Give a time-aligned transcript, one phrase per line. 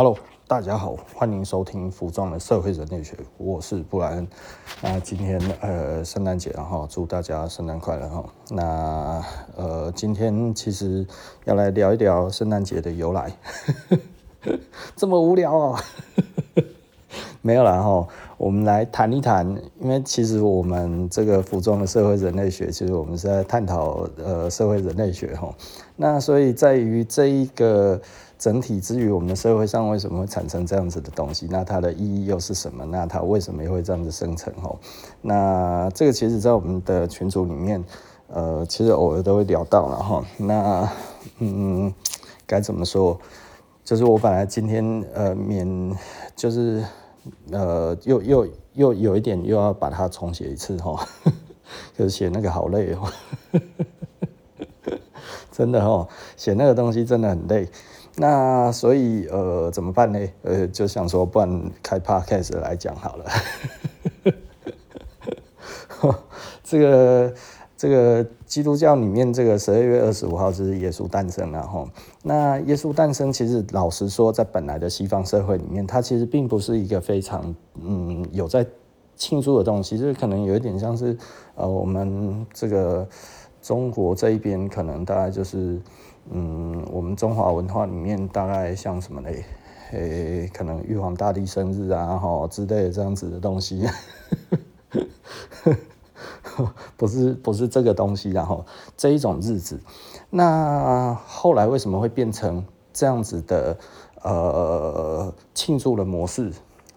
[0.00, 0.16] Hello，
[0.46, 4.28] 大家好，欢迎收听服装的社会人类学，我是布莱恩。
[4.80, 8.24] 那今天呃圣诞节，然后祝大家圣诞快乐哈。
[8.50, 9.24] 那
[9.56, 11.04] 呃今天其实
[11.46, 13.36] 要来聊一聊圣诞节的由来，
[14.94, 15.76] 这么无聊哦。
[17.42, 18.06] 没有啦哈，
[18.36, 19.48] 我们来谈一谈，
[19.80, 25.52] 因为其实我们这个服装的社会人类学，其实我们是在探讨呃社会人类学哈。
[25.96, 28.00] 那所以在于这一个
[28.38, 31.48] 整体之于我们的社会上为什么会产生这样子的东西？
[31.50, 32.84] 那它的意义又是什么？
[32.86, 34.78] 那它为什么又会这样子生成哦？
[35.20, 37.84] 那这个其实在我们的群组里面，
[38.28, 40.24] 呃，其实偶尔都会聊到了哈。
[40.36, 40.88] 那
[41.38, 41.92] 嗯，
[42.46, 43.18] 该怎么说？
[43.84, 45.96] 就是我本来今天呃免
[46.36, 46.84] 就是。
[47.50, 51.06] 呃，又又又有一点，又要把它重写一次哈，
[51.94, 53.12] 就是写那个好累哦，
[55.52, 57.68] 真的哦，写那个东西真的很累。
[58.18, 60.18] 那所以呃，怎么办呢？
[60.42, 63.24] 呃，就想说，不然开 podcast 来讲好了。
[66.62, 67.34] 这个。
[67.80, 71.88] 这个基督教里面，这个十二月二十五号就是耶稣诞生了哈。
[72.24, 78.66] 那耶稣诞生，其实老实说，在本来的西方社会里面，它其实并不是一个非常嗯有在
[79.14, 81.16] 庆祝的东西，就是可能有一点像是
[81.54, 83.08] 呃我们这个
[83.62, 85.80] 中国这一边，可能大概就是
[86.30, 89.44] 嗯我们中华文化里面大概像什么嘞？
[89.92, 93.86] 诶，可能玉皇大帝生日啊哈之类的这样子的东西。
[96.96, 98.64] 不是不是这个东西，然后
[98.96, 99.80] 这一种日子，
[100.28, 103.78] 那后来为什么会变成这样子的
[104.22, 106.52] 呃庆祝的模式？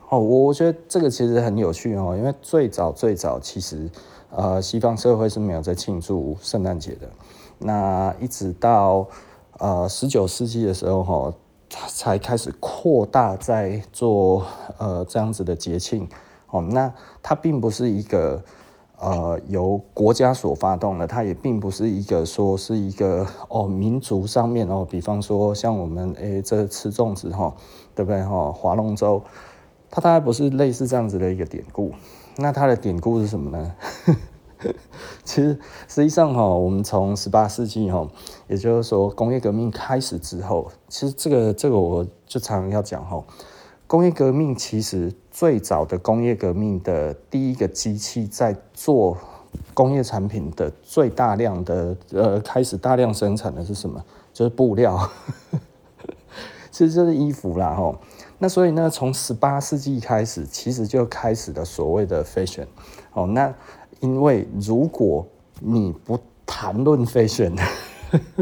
[0.09, 3.87] 哦，我觉得这个其实很有趣哦，因为最早最早其实
[4.31, 7.07] 呃西方社会是没有在庆祝圣诞节的，
[7.61, 9.07] 那一直到
[9.59, 11.33] 呃十九世纪的时候哈，
[11.87, 14.45] 才开始扩大在做
[14.77, 16.07] 呃这样子的节庆
[16.49, 18.43] 哦，那它并不是一个。
[19.03, 27.51] 呃，由国家所发动的，它也并不是一个说是一个哦民族上面哦，比方说像我们诶、这吃粽子哈，
[27.95, 28.51] 对不对哈？
[28.51, 29.23] 划龙舟，
[29.89, 31.91] 它大概不是类似这样子的一个典故。
[32.37, 33.75] 那它的典故是什么呢？
[35.23, 35.57] 其实
[35.87, 38.07] 实际上哈，我们从十八世纪哈，
[38.47, 43.23] 也就是说工业革命开始之后，其实这个这个我就常常要讲哈。
[43.87, 49.17] 工业革命其实最早的工业革命的第一个机器在做
[49.73, 54.01] 工业产品的最大量的呃开始大量生产的是什么？
[54.31, 55.09] 就是布料，
[56.71, 57.93] 其实就是衣服啦哈。
[58.37, 62.67] 那所以呢，从十八世纪开始，其实就开始了所谓的 fashion。
[63.11, 63.53] 哦，那
[64.01, 65.25] 因为如果
[65.61, 67.57] 你不谈论 fashion，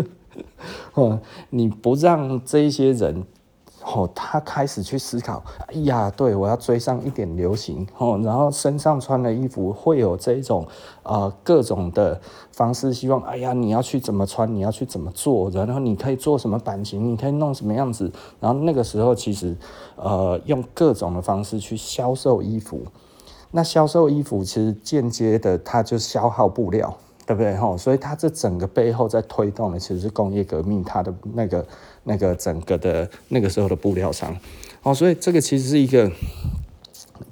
[0.95, 1.19] 哦，
[1.51, 3.23] 你不让这些人。
[3.81, 10.67] 哦，他开始去思考，哎呀，对，我要追上一点流行哦，然后身上穿的衣服会有这种
[11.01, 12.19] 呃各种的
[12.51, 19.57] 方式，希望哎呀，你要去怎么穿，你要去怎么做，然后你可以做什么版型，你可以弄什么样子，然后那个时候其实
[19.95, 22.83] 呃用各种的方式去销售衣服，
[23.51, 26.97] 那销售衣服其实间接的它就消耗布料。
[27.29, 27.55] 对不对？
[27.55, 31.63] 吼，所以它这整个背后在推动的其实是工业革命，它的那个
[32.03, 34.35] 那个整个的那个时候的布料商，
[34.81, 36.11] 哦，所以这个其实是一个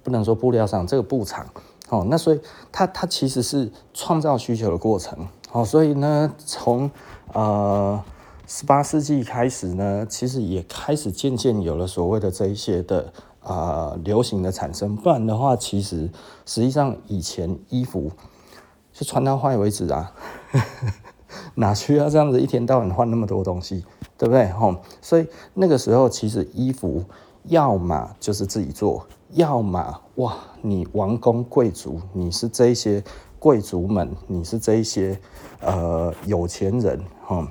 [0.04, 1.48] 不能说布料商，这个布厂，
[1.90, 2.40] 哦，那所以
[2.72, 6.92] 它它其实是创造需求的过程，哦，所以呢，从
[7.34, 8.00] 呃
[8.46, 13.12] 十八世纪开始呢，其实也开始渐渐有了所谓的这一些的
[13.48, 16.10] 啊、流行的产生，不然的话，其实
[16.46, 18.12] 实际上以前衣服。
[18.94, 20.12] 就穿到坏为止啊，
[21.54, 23.86] 哪需要这样子一天到晚换那么多东西，
[24.18, 24.50] 对不对？
[24.50, 27.04] 吼，所以那个时候其实衣服
[27.44, 33.04] 要么就是自己做，要么哇，你王公贵族，你是这些
[33.38, 35.20] 贵族们，你是这一些
[35.62, 37.46] 呃有钱人，吼，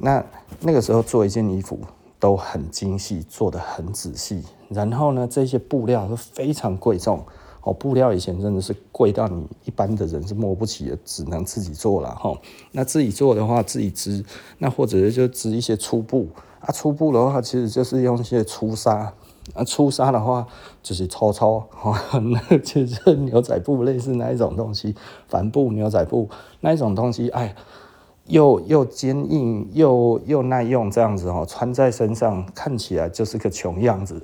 [0.00, 0.24] 那
[0.60, 1.78] 那个时候做一件衣服
[2.18, 7.24] 都很精细，做得很仔细，然后呢，这些布料都非常贵重。
[7.62, 12.34] 哦，布料以前真的是贵到你一般的人是摸不起的，只能自己做了哈。
[12.72, 14.24] 那自己做的话，自己织，
[14.58, 16.28] 那或者就织一些粗布
[16.60, 16.72] 啊。
[16.72, 19.12] 粗布的话，其实就是用一些粗纱
[19.54, 19.64] 啊。
[19.64, 20.46] 粗纱的话，
[20.82, 24.94] 就是粗糙哈，那其实牛仔布类似那一种东西，
[25.26, 26.28] 帆布、牛仔布
[26.60, 27.54] 那一种东西，哎，
[28.28, 34.22] 又又坚硬又又耐用，这样子哦，穿在身上看起来就是个穷样子。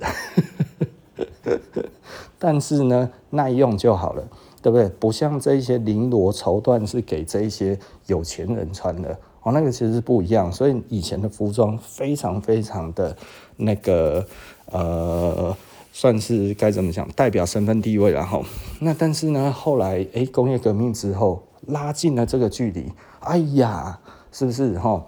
[2.37, 4.23] 但是呢，耐用就好了，
[4.61, 4.87] 对不对？
[4.99, 10.51] 不像这些绫罗绸缎是给这些有钱人穿的哦，那个其实是不一样。
[10.51, 13.15] 所以以前的服装非常非常的
[13.57, 14.23] 那个
[14.71, 15.55] 呃，
[15.91, 18.11] 算是该怎么讲，代表身份地位。
[18.11, 18.43] 然后
[18.79, 22.91] 那但是呢，后来诶、工业革命之后拉近了这个距离。
[23.25, 23.99] 哎呀，
[24.31, 25.03] 是不是哈？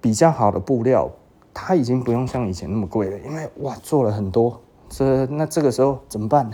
[0.00, 1.10] 比较好的布料，
[1.52, 4.60] 它已经不用像以前那么贵了，因为哇，做了很多。
[4.88, 6.50] 这那这个时候怎么办？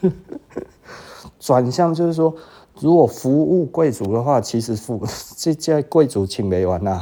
[1.38, 2.34] 转向就是说，
[2.80, 5.00] 如果服务贵族的话，其实服
[5.36, 7.00] 这这贵族请没完呐，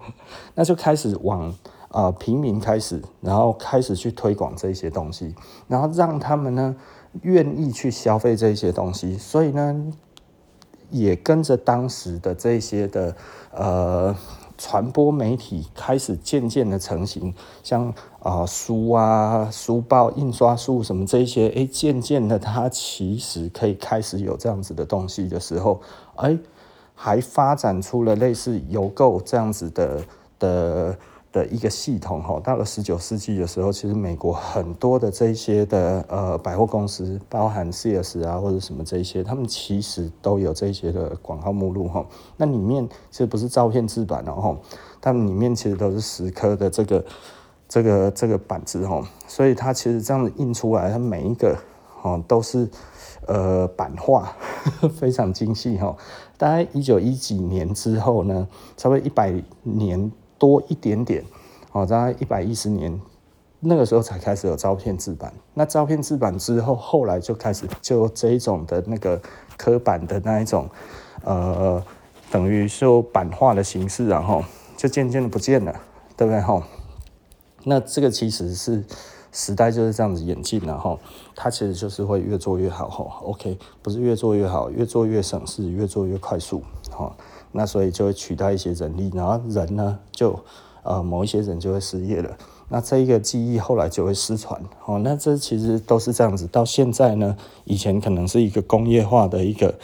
[0.54, 1.48] 那就开始往
[1.90, 5.34] 啊、呃、平民开始，然后开始去推广这些东西，
[5.66, 6.74] 然后让他们呢
[7.22, 9.92] 愿意去消费这些东西，所以呢
[10.90, 13.16] 也跟着当时的这些的
[13.52, 14.16] 呃。
[14.60, 17.32] 传播媒体开始渐渐的成型，
[17.62, 25.80] 像啊、书啊、书报、印刷术什么这些，哎，渐渐的它其实可以开始有这样子的东西的时候，
[26.16, 26.36] 哎，
[26.92, 30.04] 还发展出了类似邮购这样子的
[30.40, 30.98] 的。
[31.38, 42.04] 的一个系统哈，到了十九世纪的时候，其实美国很多的这些的呃百货公司，包含 CS 啊或者什么这些，他们其实都有这些的广告目录哈。
[42.36, 44.58] 那里面其实不是照片制版哦，
[45.00, 47.04] 他们里面其实都是十颗的这个
[47.68, 51.56] 这个这个板子哈，所以它其实这样子印出来，它每一个
[52.02, 52.68] 哦都是
[53.26, 54.34] 呃版画，
[54.98, 55.96] 非常精细哈。
[56.36, 59.32] 大概一九一几年之后呢，差不多一百
[59.62, 60.10] 年。
[60.38, 61.24] 多一点点，
[61.72, 62.98] 哦，在一百一十年
[63.60, 65.32] 那个时候才开始有照片制版。
[65.54, 69.20] 那照片制版之后，后来就开始就这一种的那个
[69.56, 70.68] 刻版的那一种，
[71.24, 71.82] 呃，
[72.30, 74.44] 等于说版画的形式，然后
[74.76, 75.72] 就渐渐的不见了，
[76.16, 76.40] 对不对？
[76.40, 76.62] 哈，
[77.64, 78.84] 那这个其实是
[79.32, 80.98] 时代就是这样子演进，然后
[81.34, 87.12] 它其实就是会越做越好，哈，OK，不是越做越好，越做越省事，越做越快速，哈。
[87.52, 90.38] 那所以就会取代一些人力，然后人呢就
[90.82, 92.36] 呃某一些人就会失业了。
[92.68, 94.98] 那这一个技艺后来就会失传哦。
[94.98, 96.46] 那这其实都是这样子。
[96.48, 99.74] 到现在呢，以前可能是一个工业化的一个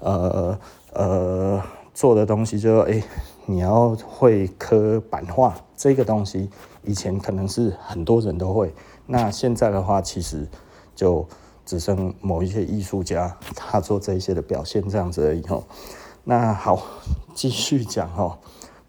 [0.00, 0.58] 呃
[0.92, 1.62] 呃
[1.94, 3.02] 做的东西就，就说哎
[3.46, 6.50] 你要会刻版画这个东西，
[6.82, 8.74] 以前可能是很多人都会。
[9.06, 10.46] 那现在的话，其实
[10.94, 11.26] 就
[11.64, 15.64] 只剩某一些艺术家他做这一些的表现这样子而已哦。
[16.24, 16.82] 那好，
[17.34, 18.38] 继续讲哦。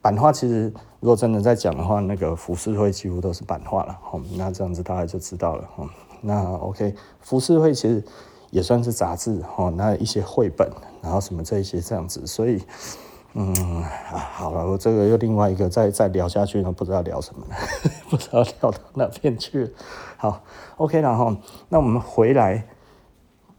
[0.02, 3.98] 版画其实如果真的在讲的话，那个浮世绘几乎都是版画了。
[4.02, 5.70] 好，那这样子大家就知道了。
[5.76, 5.90] 哦
[6.22, 8.04] 那 OK，浮世绘其实
[8.50, 9.72] 也算是杂志哈。
[9.76, 10.68] 那一些绘本，
[11.02, 12.64] 然后什么这一些这样子，所以
[13.34, 13.54] 嗯
[13.84, 17.56] 啊，好了，我这个又另外一个再再聊下去呢，不知道聊什么了，
[18.10, 19.72] 不知道聊到哪边去。
[20.18, 20.42] 好
[20.78, 21.36] ，OK，然后
[21.70, 22.66] 那我们回来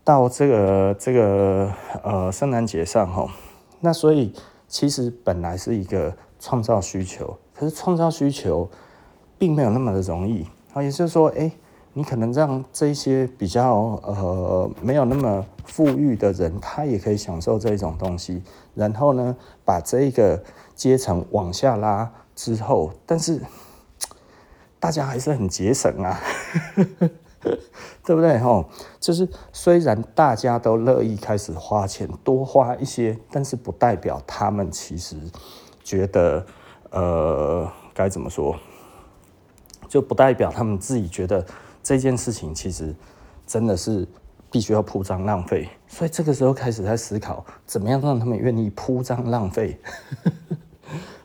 [0.03, 1.71] 到这个这个
[2.03, 3.29] 呃圣诞节上哈。
[3.81, 4.33] 那所以
[4.69, 8.69] 其实本来是一个创造需求，可是创造需求
[9.39, 10.83] 并没有那么的容易啊。
[10.83, 11.51] 也就是说，哎，
[11.93, 18.43] 你可能让这些比较呃没有那么富裕的人，他也可以享受这一种东西。
[18.75, 20.43] 然后呢，把这一个
[20.75, 23.41] 阶层往下拉之后，但是
[24.79, 26.21] 大家还是很节省啊。
[28.05, 28.39] 对不对？
[28.39, 28.65] 吼，
[29.01, 35.17] 就是虽然大家都乐意开始花钱，多花一些，但是不代表他们其实
[35.83, 36.45] 觉得，
[36.91, 38.57] 呃，该怎么说？
[39.89, 41.47] 就不代表他们自己觉得
[41.83, 42.95] 这件事情其实
[43.47, 44.07] 真的是
[44.51, 45.69] 必须要铺张浪费。
[45.87, 49.79] 所以这个时候开始在思考，怎么样让他们愿意铺张浪费？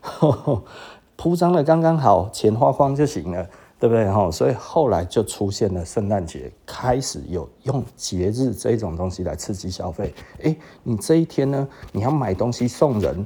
[1.16, 3.48] 铺张的刚刚好，钱花光就行了。
[3.82, 4.30] 对不对哈？
[4.30, 10.14] 所以后来就出现了圣诞节，开始有用节日这种东西来刺激消费。
[10.44, 13.26] 哎，你这一天呢，你要买东西送人，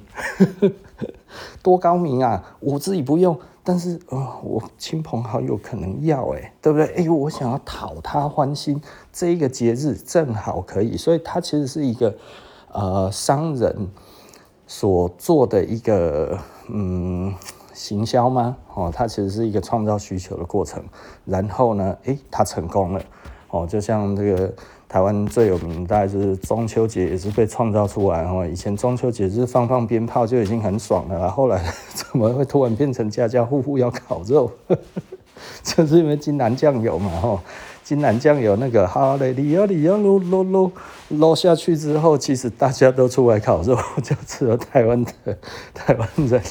[1.62, 2.55] 多高明啊！
[2.62, 6.88] 我自己不用，但是啊、我亲朋好友可能要，哎，对不对？
[6.95, 8.81] 哎，我想要讨他欢心，
[9.12, 12.15] 这一个节日正好可以，所以它其实是一个
[12.71, 13.89] 呃商人
[14.65, 17.33] 所做的一个嗯。
[17.75, 18.58] 行销吗？
[18.74, 20.84] 哦，它其实是一个创造需求的过程。
[21.25, 23.01] 然后呢，诶，它成功了。
[23.51, 24.51] 哦，就像这个
[24.89, 28.24] 台湾最有名的，就是中秋节也是被创造出来。
[28.24, 31.62] 哦，以前中秋节是放放鞭炮就已经很爽了，后来
[31.94, 34.50] 怎么会突然变成家家户户要烤肉？
[35.62, 37.39] 就是因为金兰酱油嘛，吼。
[37.85, 40.71] 金兰酱油那个哈雷里奥里奥撸撸撸
[41.09, 45.37] 撸下去之后，其实大家都出来烤肉，就吃了台湾的
[45.71, 46.41] 台湾人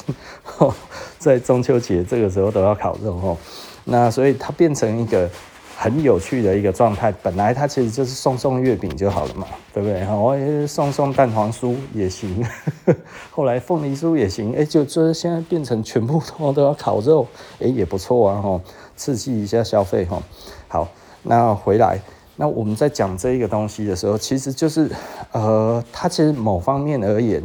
[1.19, 3.37] 在中秋节这个时候都要烤肉哦，
[3.83, 5.29] 那所以它变成一个
[5.77, 7.13] 很有趣的一个状态。
[7.21, 10.07] 本来它其实就是送送月饼就好了嘛，对不对？
[10.07, 12.41] 我也送送蛋黄酥也行，
[13.29, 17.27] 后来凤梨酥也行，哎，就这现在变成全部都都要烤肉，
[17.59, 18.61] 哎，也不错啊，哈，
[18.95, 20.23] 刺激一下消费，哈。
[20.67, 20.87] 好，
[21.27, 21.99] 那回来，
[22.35, 24.89] 那我们在讲这一个东西的时候，其实就是，
[25.31, 27.43] 呃，它其实某方面而言。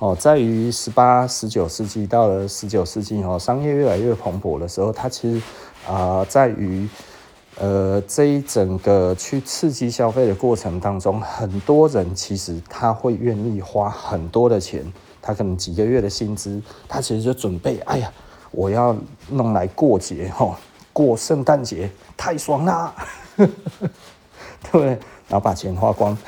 [0.00, 5.42] 哦，在于十八、十九世纪到了十九世纪，哦，商业越来越蓬勃的时候，它其实
[5.88, 6.86] 啊、在于
[7.58, 14.84] 呃这一整个去刺激消费的过程当中，很多人其实他会愿意花很多的钱，
[15.22, 18.12] 他可能几个月的薪资，他其实就准备，哎呀，
[18.50, 18.94] 我要
[19.30, 20.58] 弄来过节，哈，
[20.94, 22.94] 过圣诞节太爽啦，
[23.36, 23.46] 对
[24.70, 24.86] 不对？
[25.28, 26.16] 然后把钱花光。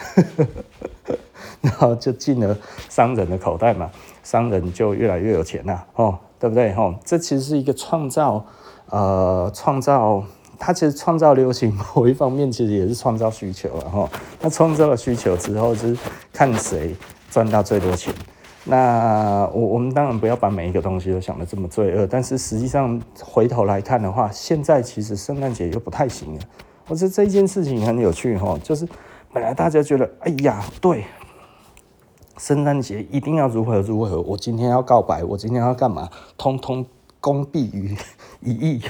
[1.62, 2.56] 然后就进了
[2.88, 3.90] 商人的口袋嘛，
[4.22, 6.72] 商人就越来越有钱了，哦，对不对？
[6.74, 8.44] 哦，这其实是一个创造，
[8.90, 10.22] 呃，创造，
[10.58, 14.08] 它其实创造流行某一方面，其实也是创造需求了，哈。
[14.40, 15.98] 那创造了需求之后，就是
[16.32, 16.94] 看谁
[17.30, 18.14] 赚到最多钱。
[18.68, 26.40] 那我我们当然不要把每一个东西都想得这么罪恶，但是实际上回头来看的话，现在其实圣诞节又不太行了。
[26.88, 28.86] 我觉得这件事情很有趣，哈，就是
[29.32, 31.04] 本来大家觉得，哎呀，对。
[32.38, 34.20] 圣诞节一定要如何如何？
[34.20, 36.10] 我今天要告白，我今天要干嘛？
[36.36, 36.84] 通通
[37.18, 37.96] 公毕于
[38.42, 38.82] 一役，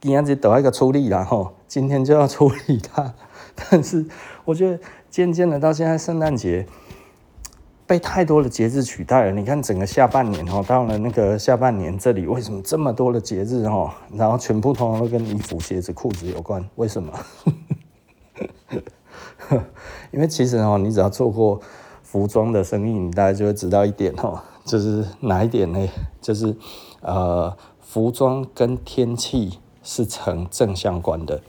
[0.00, 1.52] 今天就得一个处理了哈。
[1.68, 3.12] 今天就要处理它。
[3.70, 4.06] 但是
[4.46, 6.66] 我觉得渐渐的到现在，圣诞节
[7.86, 9.32] 被太多的节日取代了。
[9.32, 13.90] 你看整个下半年哦，到了那个下半年这里，为什么这么多的节日哦？
[14.12, 16.68] 然后全部通通都跟衣服、鞋子、裤子有关？
[16.76, 17.12] 为什么？
[20.12, 21.60] 因为其实哦，你只要做过。
[22.14, 25.88] 服装的生意，你大概就会知道一点哦，就是哪一点呢？
[26.20, 26.54] 就是
[27.00, 31.42] 呃，服装跟天气是成正相关的，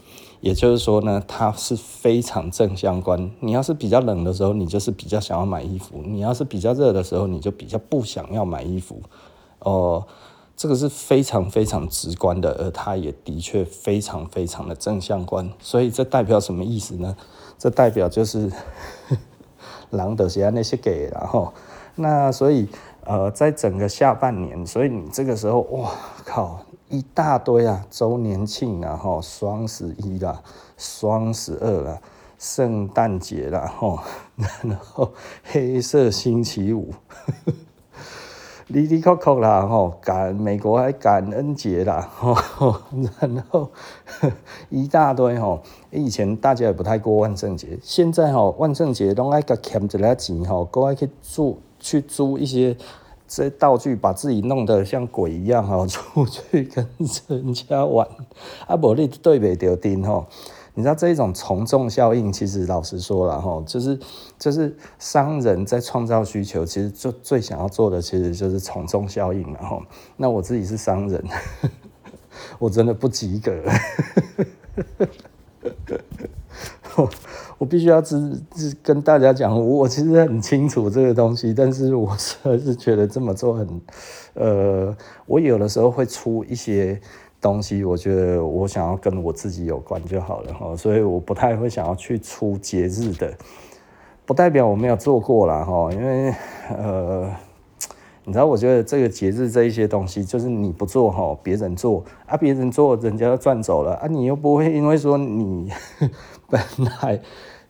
[0.46, 3.32] 也就是说呢，它是非常正相关。
[3.40, 9.02] 你要是比较冷的时候，你就是比较想要买衣服；你要是比较热的时候，你就比较不想要买衣服。
[9.62, 10.08] 哦、呃，
[10.56, 15.50] 这个是非常非常直观的，而它也的确非常非常的正相关。
[15.60, 17.18] 所以这代表什么意思呢？
[17.58, 18.52] 这代表就是。
[19.92, 21.54] 狼的些那些给，然后
[21.94, 22.68] 那所以
[23.06, 25.92] 呃，在整个下半年，所以你这个时候哇
[26.26, 30.42] 靠，一大堆啊，周年庆啊，吼，双十一啦，
[30.78, 32.00] 双十二啦，
[32.38, 34.00] 圣诞节啦，吼，
[34.64, 35.12] 然后
[35.44, 36.94] 黑色星期五。
[38.68, 42.36] 哩哩扣扣啦，吼，感美国还感恩节啦，吼，
[43.22, 43.70] 然后
[44.70, 45.62] 一大堆吼，
[45.92, 52.76] 以前大家也不太过万圣节，现在吼万圣节拢爱甲欠一个钱吼，都爱去租去租一些
[53.28, 56.88] 这道具，把自己弄得像鬼一样吼， 出去跟
[57.28, 58.08] 人家玩，
[58.68, 60.28] 啊，无你对袂着阵吼。
[60.78, 63.98] 你知道这一种从众效应，其实老实说了哈，就是
[64.38, 69.80] 就是商人在创造需求，其实就最想要做的，其实就是从众效应了哈。
[70.18, 71.24] 那我自己是商人，
[72.60, 73.54] 我真的不及格，
[77.58, 78.42] 我必须要只
[78.84, 83.82] 跟大家讲，我其实很清楚这个东西，但是我实在是觉得这么做很，
[84.34, 84.96] 呃，
[85.26, 87.00] 我有的时候会出一些。
[87.42, 93.32] 东西我觉得我想要跟我自己有关就好了哈，所以我不太会想要去出节日的，
[94.26, 96.34] 不代表我没有做过了哈，因为
[96.76, 97.30] 呃，
[98.24, 105.72] 你知道，我觉得这个节日这一些东西，就是你不做哈，别人做啊，别人做人家赚走了啊，你又不会因为说你
[106.56, 107.22] 本来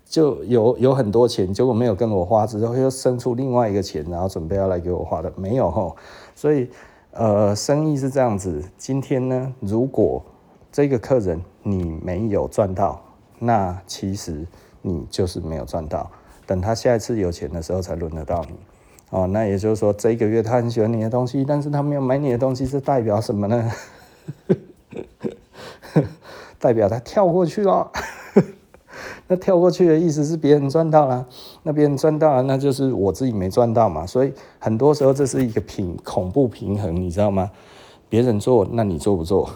[0.06, 5.96] 就有有很多钱，结果没有跟我花之后又生出另外一个钱，然后准备要来给我花的，没有哈，
[6.36, 6.70] 所以。
[7.18, 8.62] 呃，生意是这样子。
[8.77, 10.22] 今天呢，如果
[10.70, 13.01] 这个客人你没有赚到，
[13.39, 14.46] 那其实
[14.82, 16.12] 你就是没有赚到。
[16.46, 18.58] 等他下一次有钱的时候，才轮得到你。
[19.12, 23.72] 哦，那也就是说，这个月他很喜欢你的东西，但是他没有买你的东西，是代表什么呢？
[26.60, 27.89] 代表他跳过去了。
[29.27, 31.25] 那跳过去的意思是别人赚到了，
[31.63, 34.05] 那别人赚到了，那就是我自己没赚到嘛。
[34.05, 37.50] 所以很多时候这是一个平恐怖平衡，你知道吗？
[38.08, 39.50] 别人做，那你做不做？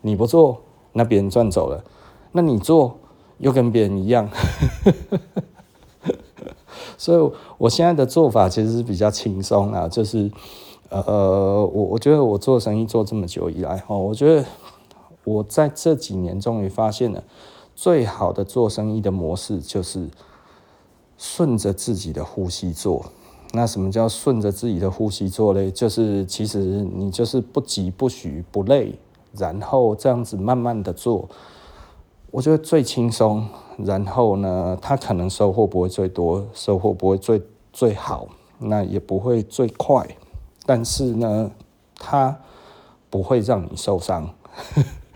[0.00, 0.60] 你不做，
[0.92, 1.84] 那别人赚走了，
[2.32, 2.98] 那你做
[3.38, 4.28] 又跟别人一样。
[6.98, 10.28] 所以我现在的做法其实是比较轻松啊，就是
[10.88, 14.44] 呃，我我觉得我做生意做这么久以来，哈，我觉得
[15.22, 17.22] 我在这几年终于发现了。
[17.74, 20.08] 最好的做生意的模式就是
[21.16, 23.06] 顺着自己的呼吸做。
[23.52, 25.70] 那什么叫顺着自己的呼吸做嘞？
[25.70, 26.58] 就是其实
[26.94, 28.98] 你就是不急不徐不累，
[29.36, 31.28] 然后这样子慢慢的做。
[32.30, 37.42] 我觉得最轻松，然后呢，他可能收获不会最多，收获不会最
[37.74, 38.26] 最好，
[38.58, 40.16] 那也不会最快，
[40.64, 41.50] 但是呢，
[41.94, 42.38] 他
[43.10, 44.32] 不会让你受伤，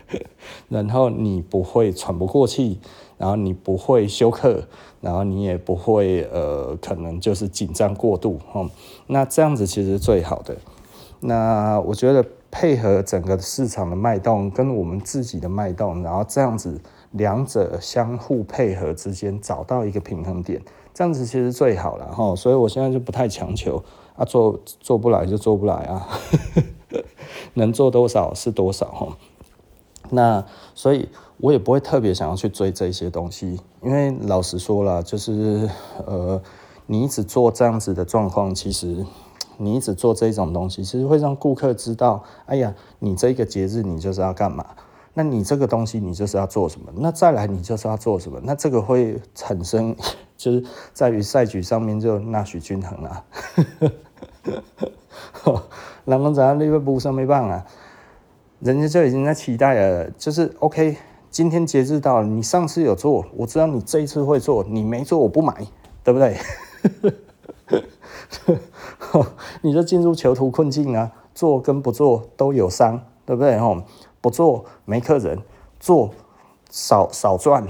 [0.69, 2.79] 然后你不会喘不过气，
[3.17, 4.63] 然后你不会休克。
[4.99, 8.67] 然后你也不会呃，可能就是紧张过度哦。
[9.05, 10.57] 那这样子其实是最好的。
[11.19, 20.59] 那我觉得配合整个市场的脉动跟我们自己的脉动，然后这样子两者相互配合之间找到一个平衡点，
[20.95, 22.35] 这样子其实最好了哈。
[22.35, 23.81] 所以我现在就不太强求
[24.15, 26.07] 啊，做做不来就做不来啊，
[27.53, 29.17] 能做多少是多少哈。
[30.09, 31.07] 那所以。
[31.39, 35.69] 我也不会特别想要去追这些东西，因为老实说了，就是
[36.03, 36.41] 呃，
[36.87, 39.05] 你一直做这样子的状况，其实
[39.57, 44.65] 你一直做这种东西，其实会让顾客知道，哎呀，你这个节日你就是要干嘛？
[45.13, 46.91] 那你这个东西你就是要做什么？
[46.95, 48.41] 那再来你就是要做什么？
[48.43, 49.95] 那这个会产生，
[50.35, 53.23] 就是在于赛局上面就纳许均衡了
[55.43, 55.63] 啊，
[56.03, 57.63] 然后在那个部上没办啊，
[58.59, 60.97] 人家就已经在期待了，就是 OK。
[61.29, 65.53] 今天节日到了，你上次有做，我知道你这一次会做，你没做我不买，
[66.03, 66.37] 对不对？
[69.61, 71.11] 你就进入囚徒困境啊！
[71.35, 73.59] 做跟不做都有伤，对不对？
[73.59, 73.83] 吼，
[74.21, 75.37] 不做没客人，
[75.79, 76.11] 做
[76.71, 77.67] 少少赚，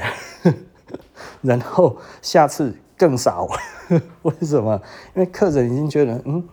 [1.42, 3.50] 然后下次更少，
[4.22, 4.80] 为什么？
[5.16, 6.48] 因为客人已经觉得，嗯，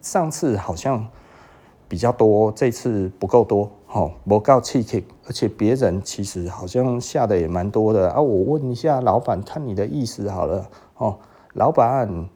[0.00, 1.06] 上次好像
[1.88, 3.70] 比较多，这次不够多。
[3.88, 8.20] 哦，不够刺激，而且别人其实好像下的也蛮多的啊。
[8.20, 10.68] 我问一下老板，看你的意思好了。
[10.96, 11.18] 哦，
[11.52, 12.28] 老板，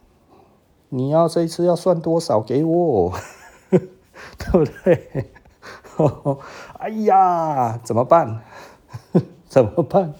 [0.88, 3.12] 你要这次要算多少给我？
[3.70, 5.30] 对不对？
[6.78, 8.40] 哎呀，怎么办？
[9.48, 10.14] 怎么办？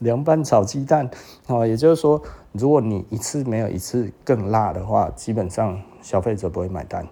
[0.00, 1.10] 凉拌炒鸡蛋。
[1.46, 2.20] 哦，也就是说，
[2.52, 7.06] 如果你一次没有一次更辣的话，基本上消费者不会买单。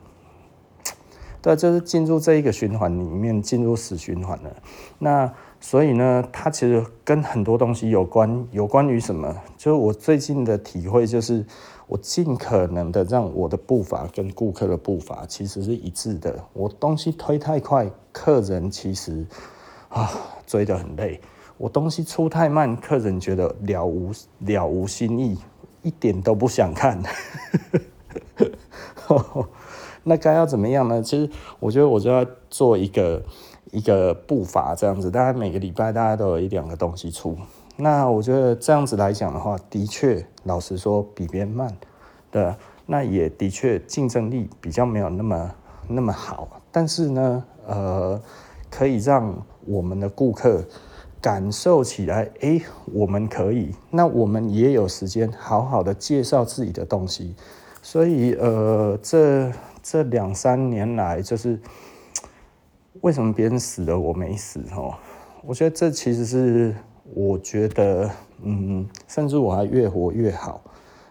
[1.43, 4.51] 对，就是进入这一个循环里面，进入死循环了。
[4.99, 9.35] 那所以呢，它其实跟很多东西有关，有关于什么？
[9.57, 11.45] 就是我最近的体会，就是
[11.87, 16.39] 我尽可能的让我的步伐跟顾客的步伐其实是一致的。
[16.53, 19.25] 我东西推太快，客人其实
[19.89, 20.11] 啊
[20.47, 21.19] 追得很累；
[21.57, 25.39] 我东西出太慢，客人觉得了无了无新意，
[25.83, 27.03] 一点都不想看。
[30.03, 31.03] 那该要怎么样呢？
[31.03, 33.23] 其实我觉得我就要做一个
[33.71, 37.37] 一个步伐这样子，大概每个礼拜大家都有一两个东西出。
[37.77, 41.75] 那我觉得这样子来讲的话，的确老实说比别人慢，
[42.31, 42.55] 对，
[42.87, 45.55] 那也的确竞争力比较没有那么
[45.89, 46.61] 那么好。
[46.73, 48.21] 但是呢，呃，
[48.71, 49.35] 可以让
[49.67, 50.63] 我们的顾客
[51.21, 52.61] 感受起来，哎、
[52.93, 57.35] 我们可以，那我们也有时间好好的介绍自己的东西。
[57.83, 59.51] 所以，呃，这。
[59.83, 61.59] 这两三年来，就是
[63.01, 64.95] 为什么别人死了我没死哦？
[65.43, 66.75] 我觉得这其实是
[67.15, 68.11] 我觉得，
[68.43, 70.61] 嗯，甚至我还越活越好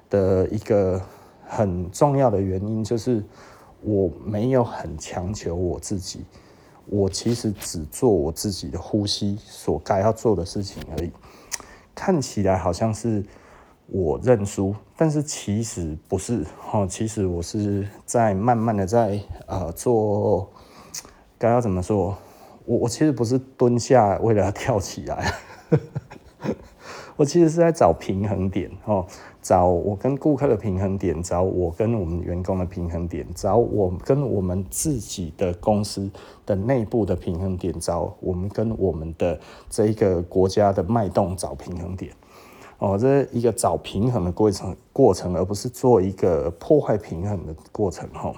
[0.10, 1.01] 的一个
[1.47, 3.23] 很重要的原因，就是
[3.82, 6.25] 我没有很强求我自己，
[6.86, 11.12] 我其实只做我自己的呼吸所该要做的事情而已。
[11.95, 13.23] 看起来好像是。
[13.91, 20.49] 我认输，但是其实不是哈，其实我是在慢慢的在呃做，
[21.38, 22.15] 该要怎么说？
[22.65, 25.34] 我我其实不是蹲下为了要跳起来，
[27.17, 29.08] 我其实是在找平衡点哦，
[29.41, 36.12] 找我跟顾客的平衡点，找我跟我们员工的平衡点，找我跟我们自己的公司
[36.45, 42.12] 的内部的平衡点，找我们跟我们的这一个国家的脉动找平衡点。
[42.80, 48.08] 哦，这是一个找平衡的过程，过程，而不是做一个破坏平衡的过程。
[48.13, 48.34] 哈，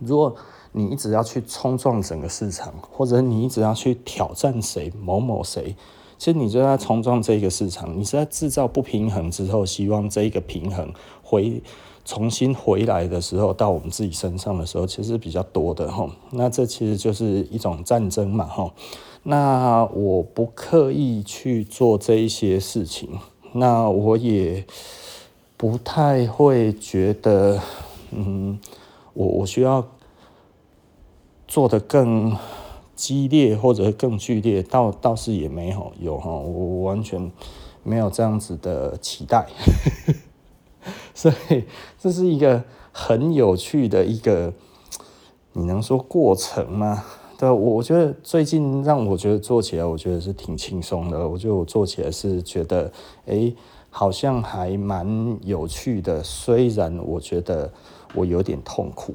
[0.00, 0.34] 如果
[0.72, 5.76] 你一直要去冲撞整个市场，或者你一直要去挑战谁某某谁，
[6.16, 10.90] 其实你就在冲撞这个市场，你是在制造不平衡之后，希望这一个平衡
[11.22, 11.62] 回
[12.06, 15.86] 重新回来的时候，到我们自己身上的时候，其实比较多的。
[15.92, 18.46] 哈，那这其实就是一种战争嘛。
[18.46, 18.72] 哈。
[19.30, 23.10] 那我不刻意去做这一些事情，
[23.52, 24.64] 那我也
[25.54, 27.60] 不太会觉得，
[28.10, 28.58] 嗯，
[29.12, 29.86] 我我需要
[31.46, 32.34] 做得更
[32.96, 37.30] 激烈或者更剧烈，倒倒是也没有有哈，我完全
[37.82, 39.46] 没有这样子的期待，
[41.12, 41.64] 所以
[42.00, 44.54] 这是一个很有趣的一个，
[45.52, 47.04] 你能说过程吗？
[47.38, 51.28] 对，我我觉得最近让我觉得做起来，我觉得是挺轻松的。
[51.28, 52.90] 我觉得我做起来是觉得，
[53.26, 53.54] 哎，
[53.90, 56.20] 好像还蛮有趣的。
[56.24, 57.72] 虽然我觉得
[58.12, 59.14] 我有点痛苦，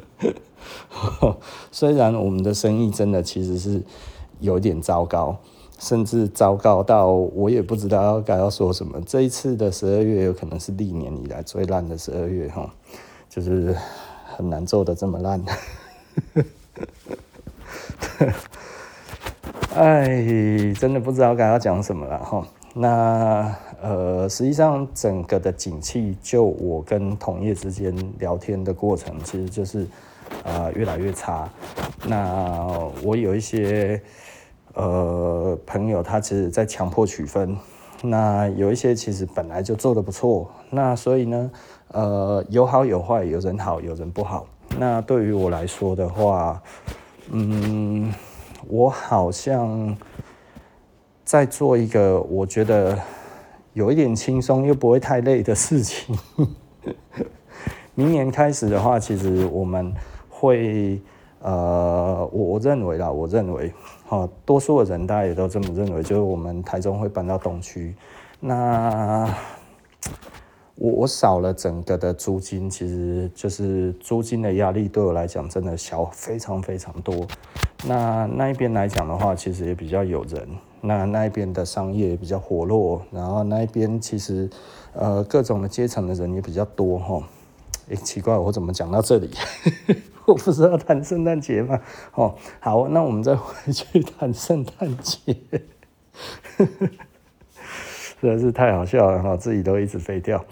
[1.70, 3.82] 虽然我们的生意真的其实是
[4.40, 5.36] 有点糟糕。
[5.78, 9.00] 甚至糟糕到我也不知道该要说什么。
[9.04, 12.72] 这一次的十二月有可能是历年以来最烂的十二月哈，
[13.28, 13.76] 就是
[14.24, 15.44] 很难做的这么烂。
[19.74, 22.46] 哎，真的不知道该要讲什么了哈。
[22.74, 29.86] 那呃，实际上整个的景气，就我跟同业之间聊天的过程，其实就是、
[30.44, 31.48] 呃、越来越差。
[32.06, 32.68] 那
[33.02, 34.00] 我有一些。
[34.74, 37.54] 呃，朋友他其实在强迫取分，
[38.02, 41.50] 那有一些其实本来就做得不错，那所以呢，
[41.88, 44.46] 呃，有好有坏，有人好，有人不好。
[44.78, 46.62] 那对于我来说的话，
[47.30, 48.12] 嗯，
[48.66, 49.96] 我好像
[51.24, 52.98] 在做一个我觉得
[53.72, 56.18] 有一点轻松又不会太累的事情。
[57.94, 59.94] 明年开始的话，其实我们
[60.28, 61.00] 会。
[61.44, 63.74] 呃，我我认为啦，我认为，
[64.06, 67.96] 哈，多数的人大家也都这么认为，就是我们台中会搬到东区，
[68.38, 69.28] 那
[70.82, 77.24] 我我少了整个的租金，其实就是租金的压力对我来讲真的小非常非常多。
[77.86, 80.44] 那那一边来讲的话，其实也比较有人，
[80.80, 84.50] 那那一边的商业也比较活络，然后那一边其实
[84.92, 87.22] 呃各种的阶层的人也比较多，哈。
[87.88, 89.30] 诶，奇怪，我怎么讲到这里？
[90.26, 91.78] 我不是要谈圣诞节吗？
[92.16, 95.36] 哦，好，那我们再回去谈圣诞节。
[98.22, 100.44] 实在是太好笑了哈，自己都一直飞掉。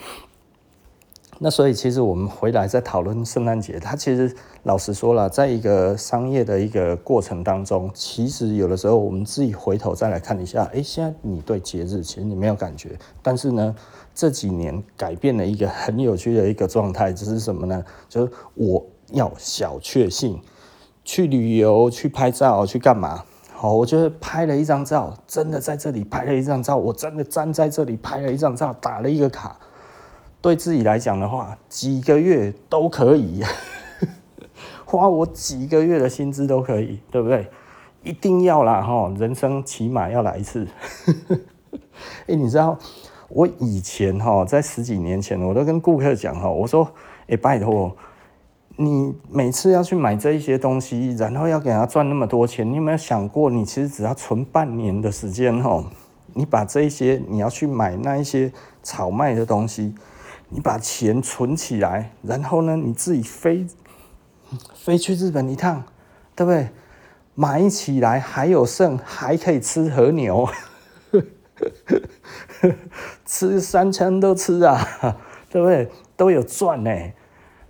[1.42, 4.32] 那所以其实我们回来再讨论圣诞节，它其实
[4.64, 12.90] 老实说了，在一个商业的一个过程当中，其实有的时候我们自己回头再来看一下，诶，现在你对节日其实你没有感觉，
[13.22, 13.74] 但是呢，
[14.14, 17.82] 这几年改变了一个很有趣的一个状态，就是什么呢？
[18.08, 18.86] 就是我。
[19.12, 20.40] 要小确幸，
[21.02, 23.24] 去旅游、去拍照、去干嘛？
[23.52, 29.58] 好，我觉得拍了一张照，真的在这里拍了一张照，我真的站在这里拍了一张照，打了一个卡。
[30.40, 33.42] 对自己来讲的话，几个月都可以，
[34.84, 37.48] 花我几个月的薪资都可以，对不对？
[38.02, 39.12] 一定要啦，哈！
[39.18, 40.66] 人生起码要来一次。
[42.26, 42.78] 哎，你知道
[43.28, 46.90] 我以前哈，在十几年前，我都跟顾客讲哈，我说，
[47.28, 47.94] 哎，拜托。
[48.76, 55.84] 你每次要去买这一些东西，然后要给他赚那么多钱，你有没有想过，你其实只要存半年的时间哦，
[56.32, 58.50] 你把这一些你要去买那一些
[58.82, 59.94] 炒卖的东西，
[60.50, 63.66] 你把钱存起来，然后呢，你自己飞
[64.74, 65.82] 飞去日本一趟，
[66.34, 66.68] 对不对？
[67.36, 70.46] 买起来还有剩，还可以吃和牛，
[73.24, 75.16] 吃三餐都吃啊，
[75.48, 75.88] 对不对？
[76.16, 76.90] 都有赚呢。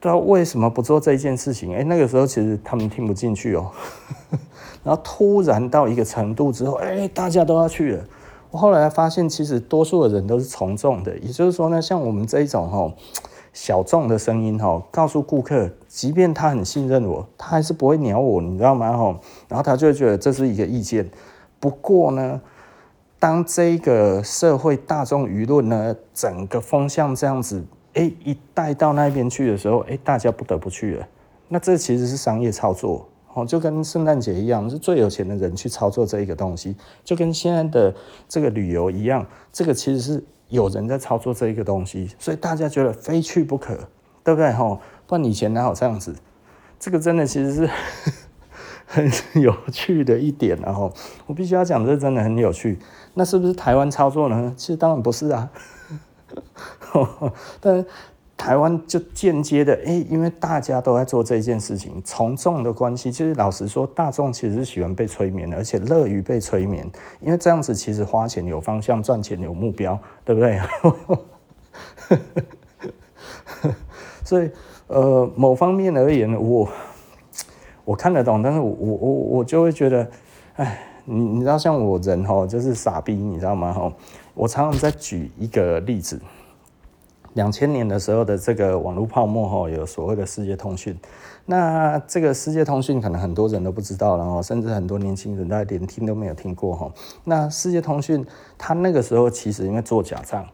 [0.00, 1.76] 对啊，为什么不做这件事情？
[1.76, 3.70] 哎，那个时候其实他们听不进去哦。
[4.82, 8.04] 然后突然到一个程度之后，哎，大家都要去了。
[8.50, 11.16] 我后来发现，其实多数的人都是从众的。
[11.18, 12.92] 也就是说呢，像我们这一种哈
[13.52, 18.96] 小众的声音哈，告诉顾客，即便他很信任我，他还是不会鸟我，你知道吗？
[18.96, 21.08] 哈，然后他就会觉得这是一个意见。
[21.58, 22.40] 不过呢，
[23.18, 27.64] 当这个社会大众舆论呢，整个风向这样子。
[27.94, 31.08] 哎，一带到那边去的时候，哎，大家不得不去了。
[31.48, 37.94] 那这其实是商业操作，哦，就跟圣诞节一样，是最有钱的人去操作这一个东西，就跟现在的
[38.28, 43.74] 这个旅游一样，这个其实是有人在操作这一个东西，所以大家觉得非去不可，
[44.24, 44.52] 对不对？
[44.52, 46.14] 哈，不然以前哪有这样子？
[46.78, 47.70] 这个真的其实是
[48.86, 49.08] 很
[49.40, 50.92] 有趣的一点，然后
[51.26, 52.78] 我必须要讲，这真的很有趣。
[53.14, 54.52] 那是不是台湾操作呢？
[54.56, 55.48] 其实当然不是啊。
[57.60, 57.84] 但
[58.40, 70.58] 台湾就间接的，哎，因为大家都在做这件事情，从众的关系，其实老实说，大众其实是喜欢被催眠的，而且乐于被催眠，因为这样子其实花钱有方向，赚钱有目标，对不对？
[74.24, 74.50] 所以，
[74.86, 76.66] 呃，某方面而言，我
[77.84, 80.10] 我看得懂，但是我我我就会觉得，
[80.56, 83.70] 哎，你你知道，像我人哈，就是傻逼，你知道吗？
[83.70, 83.92] 哈。
[84.32, 86.18] 我常常在举一个例子，
[87.34, 90.98] 两千年的时候的这个网络泡沫哈，有所谓的世界通讯。
[91.46, 96.92] 那这个世界通讯可能很多人都不知道，然后甚至很多年轻人大概连听都没有听过哈。
[97.24, 98.24] 那世界通讯
[98.58, 100.46] 它那个时候其实因为做假账，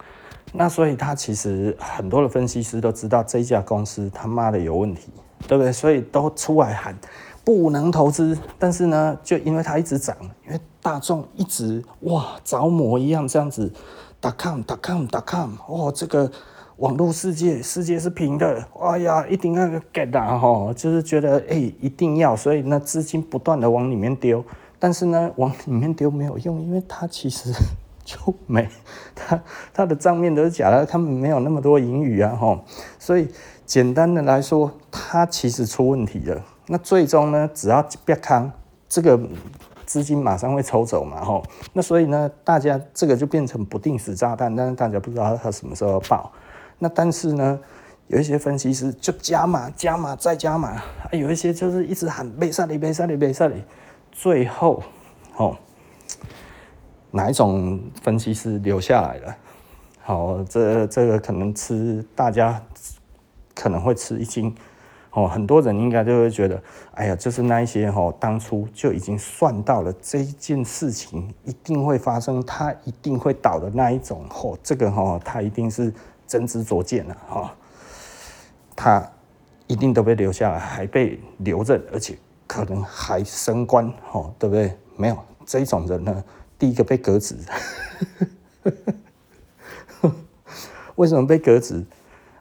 [0.53, 5.11] 那所以它其实很多的分析师都知道这家公司他妈的有问题，
[5.47, 5.73] 对不对？
[5.73, 6.97] 所以都出来喊。
[7.45, 13.73] 不能投资，但是呢，就因为它一直涨，因为大众一直哇着魔一样这样子
[14.21, 16.29] ，.com .com .com 哦，这个
[16.79, 24.45] 网络世界世界是平的，哎呀，一定要 get 啊哈，就是觉得哎、一定要，所以呢资金不断的往里面丢，
[24.79, 27.51] 但是呢往里面丢没有用，因为它其实
[28.05, 28.69] 就没
[29.15, 32.63] 它它的账面都是假的，他们没有那么多盈余啊哈，
[32.99, 33.27] 所以
[33.65, 36.45] 简单的来说，它其实出问题了。
[36.67, 38.53] 那最终呢，只要别康，
[38.87, 39.19] 这个
[39.87, 41.43] 资金马上会抽走嘛，吼。
[41.73, 46.31] 那所以呢，大家这个就变成不定时炸弹，但是大家不知道它什么时候爆。
[46.79, 47.59] 那但是呢，
[48.09, 53.63] 有一些分析师就加码、加码再加码，有一些就是一直喊别杀你、别杀你、别杀你。
[54.13, 54.83] 最后，
[55.33, 55.57] 吼，
[57.11, 59.37] 哪一种分析师留下来了？
[60.03, 62.63] 好，这这个可能吃大家
[63.55, 64.55] 可能会吃一惊。
[65.11, 66.63] 哦，很多人应该就会觉得，
[66.93, 75.91] 哎呀，就是那一些哦，当初就已经算到了这一件事情一定会发生，它一定会倒的那一种，哦，这个哦，它一定是
[76.27, 77.55] 真知灼见了哈，
[78.75, 79.11] 他
[79.67, 84.77] 一定都被留下来，还被留任，而且可能还升官，哦，对不对？
[84.97, 86.25] 没有这一种人呢，
[86.59, 87.37] 第一个被革职，
[90.97, 91.85] 为什么被革职？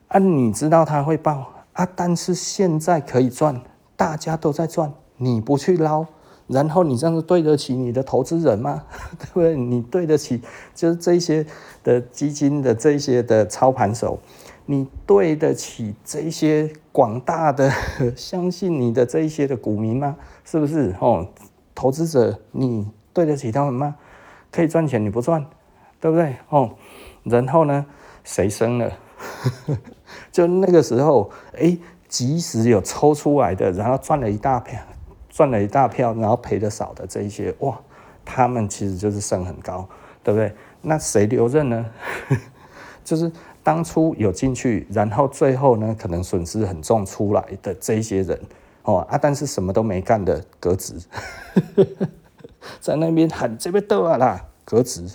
[0.08, 1.52] 啊，你知道他会报？
[1.74, 1.86] 啊！
[1.96, 3.62] 但是现在可以赚，
[3.98, 6.06] 大家都在赚，你不去捞，
[6.48, 8.84] 然后你这样子对得起你的投资人吗？
[9.18, 9.56] 对不对？
[9.56, 10.42] 你对得起
[10.74, 11.46] 就是这些
[11.84, 14.20] 的基金的这些的操盘手，
[14.66, 17.72] 你对得起这些广大的
[18.16, 20.16] 相信你的这一些的股民吗？
[20.44, 20.96] 是不是？
[21.00, 21.28] 哦，
[21.74, 23.96] 投资者，你对得起他们吗？
[24.52, 25.46] 可以赚钱你不赚，
[26.00, 26.36] 对不对？
[26.50, 26.70] 哦，
[27.24, 27.86] 然后呢，
[28.24, 28.92] 谁生了？
[30.32, 31.78] 就那个时候，哎，
[32.08, 34.80] 即使有抽出来的，然后赚了一大票，
[35.36, 37.78] 赚了一大票，然后赔的少的这一些，哇，
[38.24, 39.86] 他们其实就是升很高，
[40.24, 40.56] 对不对？
[40.82, 41.86] 那谁留任呢？
[43.04, 43.30] 就是
[43.62, 48.40] 当初有进去，然后最后呢，可能损失很重出来的这一些人，
[48.84, 50.96] 哦啊，但是什么都没干的革职，
[52.80, 55.06] 在那边喊这边逗啊啦，革职。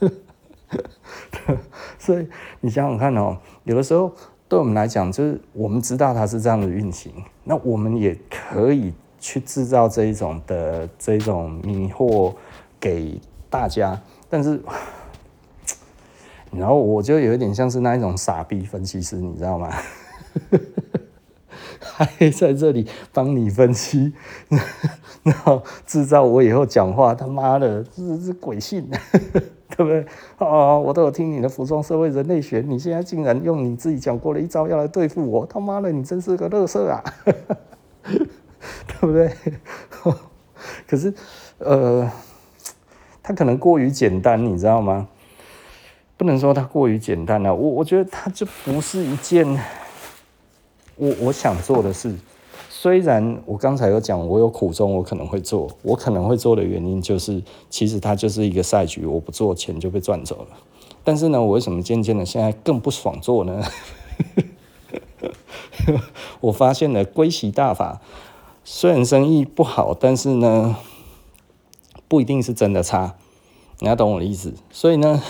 [1.98, 2.26] 所以
[2.62, 4.10] 你想想看哦，有的时候
[4.48, 7.12] 对我们来讲，就是我们知道它是这样的运行，
[7.44, 12.34] 那我们也可以去制造这一种的这一种迷惑
[12.78, 14.00] 给大家。
[14.28, 14.60] 但是，
[16.52, 19.70] 然后我就有一点像是那一种傻逼分析师，你知道吗？
[21.80, 24.12] 还在这里帮你分析，
[25.22, 28.88] 然后制造我以后讲话他妈的这是鬼信。
[29.76, 30.06] 对不对？
[30.38, 37.04] 哦，我都有听你的服装社会人类学，你现在竟然用你自己讲过的一招要来对付我，他妈的，你真是个乐色啊！
[38.86, 39.32] 对不对？
[40.86, 41.12] 可是，
[41.58, 42.10] 呃，
[43.22, 45.08] 他可能过于简单，你知道吗？
[46.16, 49.46] 不能说他过于简单了，我我觉得他就不是一件
[50.96, 52.14] 我我想做的事。
[52.70, 60.56] 虽然我刚才有讲，我有苦衷，我可能会做，我可能会做的原因就是，其实它就是一个赛局，我不做，钱就被赚走了。
[61.04, 63.62] 但是呢，我为什么渐渐的现在更不爽做呢？
[66.40, 68.00] 我发现了归息大法，
[68.68, 70.74] 虽然生意不好，但是呢，
[72.08, 73.14] 不一定是真的差，
[73.78, 74.54] 你要懂我的意思。
[74.72, 75.22] 所以呢，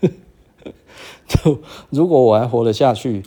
[1.26, 1.58] 就
[1.90, 3.24] 如果我还活得下去。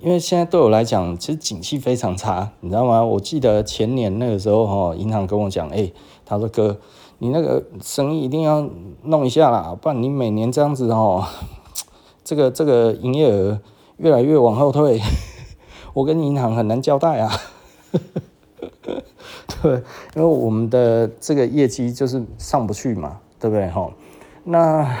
[0.00, 3.02] 因为现在对我来讲，其实景气非常差，你知道吗？
[3.02, 5.90] 我记得前年那个时候，哈，银行跟我讲，哎，
[6.24, 6.78] 他说哥，
[7.18, 8.66] 你那个生意一定要
[9.04, 11.26] 弄一下啦，不然你每年这样子哦，
[12.24, 13.60] 这个这个营业额
[13.96, 15.02] 越来越往后退，
[15.92, 17.32] 我跟银行很难交代啊。
[19.62, 19.72] 对，
[20.14, 23.68] 因为我们的这个业绩就是上不去嘛，对不对？
[23.68, 23.90] 哈，
[24.44, 24.98] 那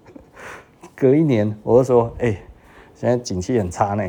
[0.96, 2.36] 隔一年我就说，哎。
[3.00, 4.02] 现在景气很差呢，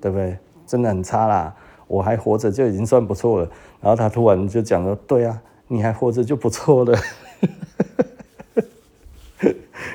[0.00, 0.34] 对不对？
[0.66, 1.54] 真的很差啦，
[1.86, 3.46] 我还活着就已经算不错了。
[3.82, 6.98] 然后他突然就讲说：“对啊，你还活着就不错了。”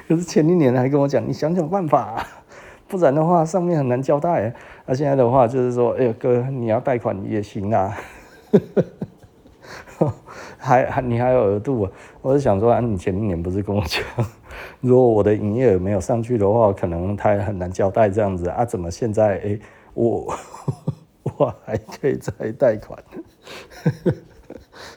[0.07, 2.27] 可是前一年还跟我讲：“你想想办法啊，
[2.87, 4.53] 不然的话上面很难交代。”
[4.85, 7.97] 那现在的话就是说：“哎哥，你要贷款也行啊。
[10.57, 11.91] ”还还你还有额度啊？
[12.21, 14.03] 我是想说，啊，你前一年不是跟我讲？
[14.81, 18.65] 如果我的营业额没有上去的话，可能他也很难交代这样子啊。
[18.65, 19.61] 怎么现在哎、欸，
[19.93, 20.33] 我
[21.23, 22.97] 我还可以再贷款？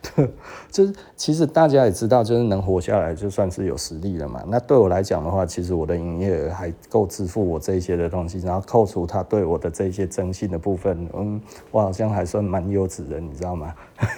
[0.71, 4.43] 就是其实大家也知道，就是能活下来就算是有实力了嘛。
[4.47, 13.75] 那对我来讲的话，其实我的营业额还够支付我这些的东西，然后扣除他对我的这些征信的部分，嗯，我好像还算蛮优质的，你知道吗？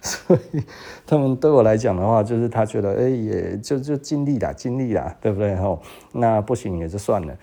[0.00, 0.62] 所以
[1.06, 5.56] 他们对我来讲的话，就是他觉得，哎、也就就尽力啦，尽力啦，对不对？
[5.56, 5.80] 吼，
[6.12, 7.34] 那不行也就算了。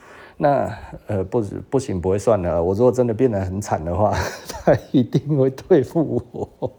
[0.44, 0.76] 那
[1.06, 4.12] 呃不不行不会算了，我如果真的变得很惨的话，
[4.50, 6.72] 他一定会对付我，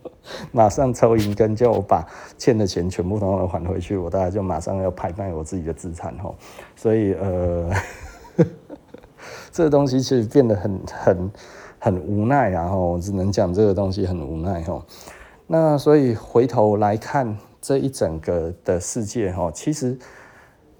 [0.50, 2.04] 马上抽银根叫我把
[2.36, 6.34] 欠的钱全部都还回去，我大概就马上要拍卖我自己的资产吼。
[6.74, 7.70] 所以呃，
[9.52, 11.30] 这个东西其实变得很很
[11.78, 14.84] 很无奈啊吼，我只能讲这个东西很无奈吼。
[15.46, 19.96] 那所以回头来看这一整个的世界吼，其实。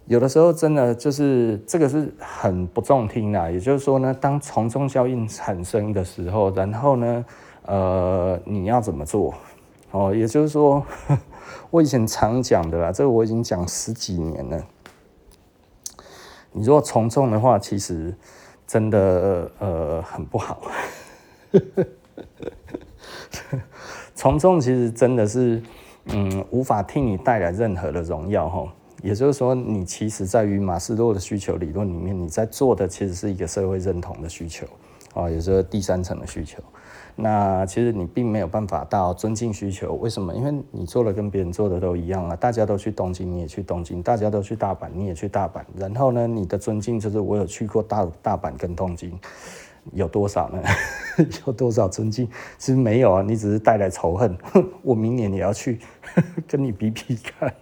[0.06, 7.24] 有的时候真的就是这个是很不中听的，也就是说呢，当从众效应产生的时候，然后呢，
[7.64, 9.32] 呃，你要怎么做？
[9.92, 10.84] 哦，也就是说，
[11.70, 14.66] 我以前常讲的啦，这个我已经讲十几年了。
[16.52, 18.14] 你如果从众的话，其实
[18.66, 20.62] 真的呃很不好。
[24.14, 25.62] 从众其实真的是
[26.06, 28.72] 嗯无法替你带来任何的荣耀哈。
[29.02, 34.66] 也就是说，你其实在于马斯洛的需求理论里面，你在做的其实是一个社会认同的需求，
[35.14, 36.62] 啊，也就是第三层的需求。
[37.14, 40.34] 那其实你并没有办法到尊敬需求，为什么？
[40.34, 45.60] 因为你做的跟别人做的都一样啊，大家都去东京，你也去东京；大家都去大阪，你也去大阪。
[45.76, 49.12] 然后呢，你的尊敬就是我有去过大大阪跟东京。
[49.92, 50.62] 有多少呢？
[51.46, 52.28] 有多少尊敬？
[52.56, 54.36] 其实没有啊，你只是带来仇恨。
[54.82, 55.80] 我明年也要去
[56.48, 57.52] 跟你比比看，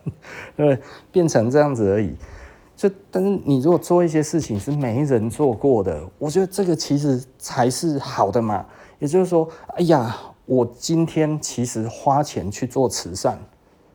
[0.57, 0.79] 对，
[1.11, 2.15] 变成这样子而已。
[2.77, 8.65] 就但是你如果做一些事情是没人做过的，我觉得这个其实才是好的嘛。
[8.99, 13.39] 也就是说，哎呀，我今天其实花钱去做慈善，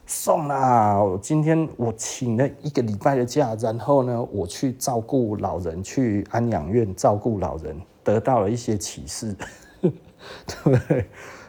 [0.05, 0.99] 送啦！
[1.01, 7.75] 我今天我请了一个礼拜的假，然后呢，我去照顾老人，去安养院照顾老人。
[8.05, 9.35] 得到了一些启示，
[9.81, 9.91] 对
[10.63, 11.05] 不对？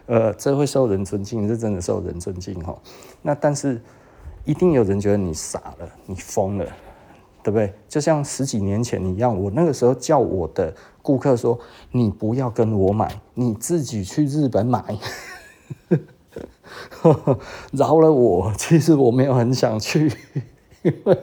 [0.07, 2.77] 呃，这会受人尊敬，是真的受人尊敬哈。
[3.23, 3.81] 那但是
[4.45, 6.65] 一定有人觉得你傻了，你疯了，
[7.43, 7.75] 对不对？
[7.89, 11.59] 就像十几年前一样，我那个时候叫我的顾客说
[11.93, 14.83] ：“你不要跟我买，你自己去日本买。”
[17.73, 20.13] 饶了我，其实我没有很想去。
[20.87, 21.19] 因 为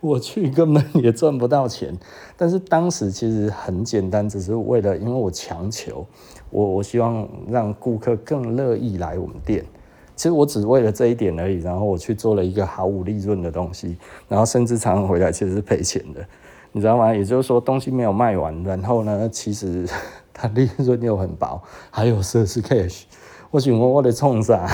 [0.00, 1.96] 我去根本也赚不到钱，
[2.36, 6.06] 但是当时其实很简单，只是为了因为我强求，
[6.50, 9.64] 我我希望让顾客更乐意来我们店。
[10.14, 13.96] 其实我只为了这一点而已，然后我去做了一个毫无利润的东西，
[14.28, 16.26] 然后甚至常常回来其实是赔钱的，
[16.72, 17.14] 你知道吗？
[17.14, 19.88] 也就是说东西没有卖完，然后呢，其实
[20.34, 23.04] 它利润又很薄，还有设施 cash，
[23.50, 24.68] 我请问我得冲啥？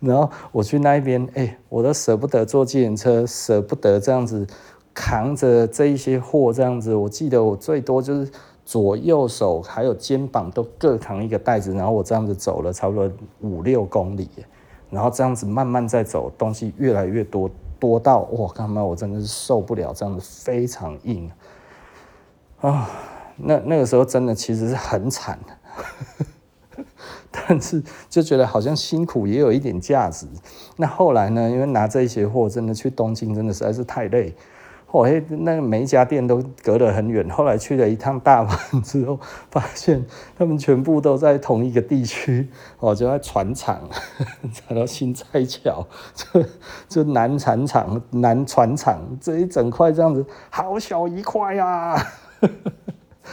[0.00, 4.46] 然后我去那边，哎、我都舍不得坐计程车，舍不得这样子
[4.94, 6.94] 扛着这一些货，这样子。
[6.94, 8.30] 我记得我最多就是
[8.64, 14.28] 左右手还有肩膀都各扛一个袋子，然后我这样子走了差不多五六公里，
[14.90, 21.30] 然后这样子慢慢再走，东西越来越多，多到哇，干嘛我真的是受不了，这样子非常硬
[22.60, 22.88] 啊。
[23.36, 25.38] 那那个时候真的其实是很惨。
[27.48, 30.26] 但是就觉得好像辛苦也有一点价值。
[30.76, 31.50] 那后来呢？
[31.50, 34.34] 因为拿这些货真的去东京真的实在是太累。
[34.86, 37.28] 后来那个每一家店都隔得很远。
[37.28, 40.02] 后来去了一趟大阪 之后，发现
[40.38, 42.48] 他们全部都在同一个地区。
[42.80, 43.78] 哦，就在船厂，
[44.50, 46.44] 找到新蔡桥，就
[46.88, 52.06] 就南船厂、南船厂这一整块这样子，好小一块呀、啊。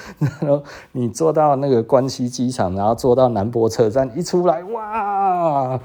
[0.42, 5.80] 然后你坐到那个关西机场，然后坐到南波车站，一出来，哇，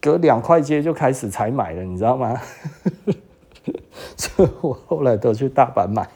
[0.00, 2.40] 隔两块街就开始采买了，你知道吗？
[4.16, 6.08] 所以我后来都去大阪买，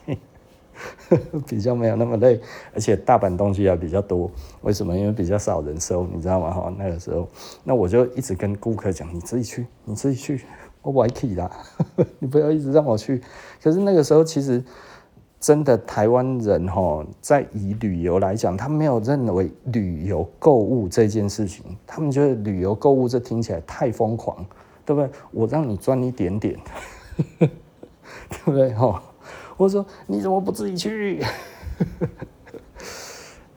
[1.47, 2.39] 比较没有那么累，
[2.73, 4.31] 而且大阪东西也比较多。
[4.61, 4.97] 为什么？
[4.97, 6.51] 因为比较少人收，你知道吗？
[6.51, 7.27] 哈，那个时候，
[7.63, 10.45] 那我就一直跟顾客讲，你自己去，你自己去，
[10.81, 11.51] 我不会去啦，
[12.19, 13.21] 你不要一直让我去。
[13.61, 14.63] 可是那个时候其实。
[15.41, 24.45] 真的，台湾人哈，在以旅游来讲，他没有认为旅游购物这件事情，他们觉得旅游购物这听起来太疯狂，
[24.85, 25.09] 对不对？
[25.31, 26.59] 我让你赚一点点，
[27.39, 27.49] 对
[28.45, 28.71] 不对？
[28.75, 29.01] 哈，
[29.57, 31.19] 我说你怎么不自己去？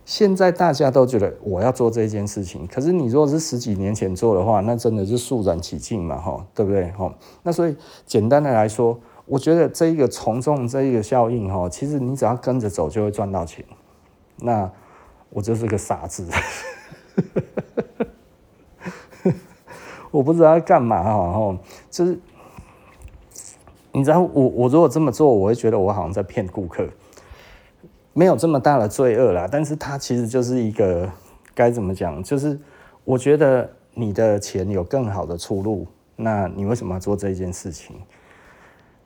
[0.07, 6.91] 现在大家都觉得我要做这件事情，可是你如果是十几年前做的话，那真的是肃然起敬嘛，哈，对不对？
[6.93, 8.99] 哈，那所以简单的来说。
[9.27, 13.65] 我觉得这一个从众这一个效应哈，其实你只要跟着走就会赚到钱。
[14.37, 14.71] 那
[15.31, 16.29] 我就是个傻子，
[20.11, 21.59] 我不知道要干嘛哈，
[21.91, 22.19] 就是
[23.93, 26.87] 你知道我我如果这么做，我会觉得我好像在骗顾客，
[28.13, 29.49] 没有这么大的罪恶啦。
[29.51, 31.11] 但是它其实就是一个
[31.55, 32.59] 该怎么讲，就是
[33.05, 37.97] 我觉得你的钱有更好的出路，那你为什么要做这件事情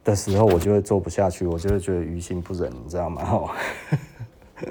[0.08, 3.24] 的时候，我就会做不下去，我就会觉得于心不忍，你知道吗？
[3.24, 3.54] 哈，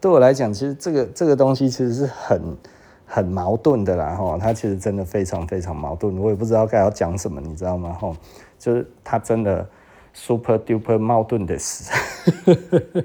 [0.00, 2.56] 对我来讲，其实这个这个东西其实是很。
[3.12, 7.92] 很矛盾的啦，哈，他其实真的非常非常矛盾，我也不知道该要讲什么，你知道吗？
[7.94, 8.16] 哈，
[8.56, 9.68] 就是他真的
[10.14, 11.90] super duper 矛盾的事，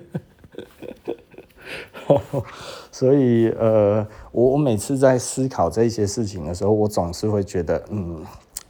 [2.92, 8.24] 所以呃，我我每次在思考这些事情的时候，我总是会觉得，嗯，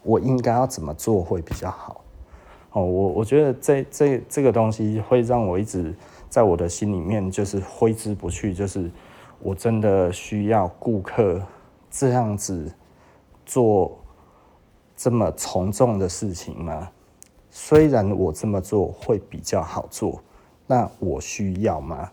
[0.04, 2.05] 我应该要怎么做会比较好？
[2.76, 5.96] 哦，我我觉得这这这个东西会让我一直
[6.30, 8.90] 在我的心里面就是挥之不去，就是。
[9.40, 11.40] 我真的需要顾客
[11.92, 12.72] 这样子
[13.46, 13.96] 做
[14.96, 16.90] 这么从众的事情吗？
[17.52, 20.20] 虽然我这么做会比较好做，
[20.66, 22.10] 那我需要吗？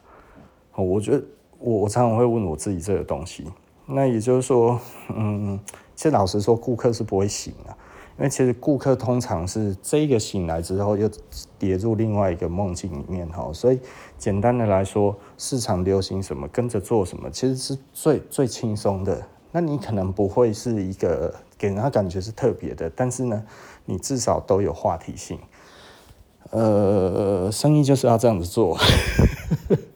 [0.74, 1.24] 哦我觉得
[1.58, 3.46] 我我常常会问我自己这个东西。
[3.86, 4.78] 那也就是说，
[5.14, 5.58] 嗯，
[5.94, 7.76] 其实老实说，顾客是不会醒的。
[8.18, 11.10] 因为其实顾客通常是这个醒来之后又
[11.58, 13.80] 跌入另外一个梦境里面哈，所以
[14.18, 19.26] 简单的来说，市场流行什么跟着做什么，其实是最最轻松的。
[19.50, 23.42] 那你可能不会是一个给人家感觉是特别的，但是呢，
[23.84, 25.38] 你至少都有话题性。
[26.50, 28.78] 呃，生意就是要这样子做。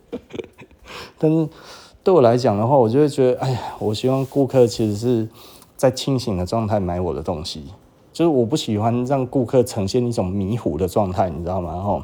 [1.19, 1.49] 但是
[2.03, 5.29] 对我来讲的话，我就会觉得，哎呀，我希望顾客其实是
[5.77, 7.73] 在清醒的状态买我的东西。
[8.17, 11.83] 就是我不喜欢让顾客呈现一种迷糊的状态，你知道吗？
[11.83, 12.03] 吼，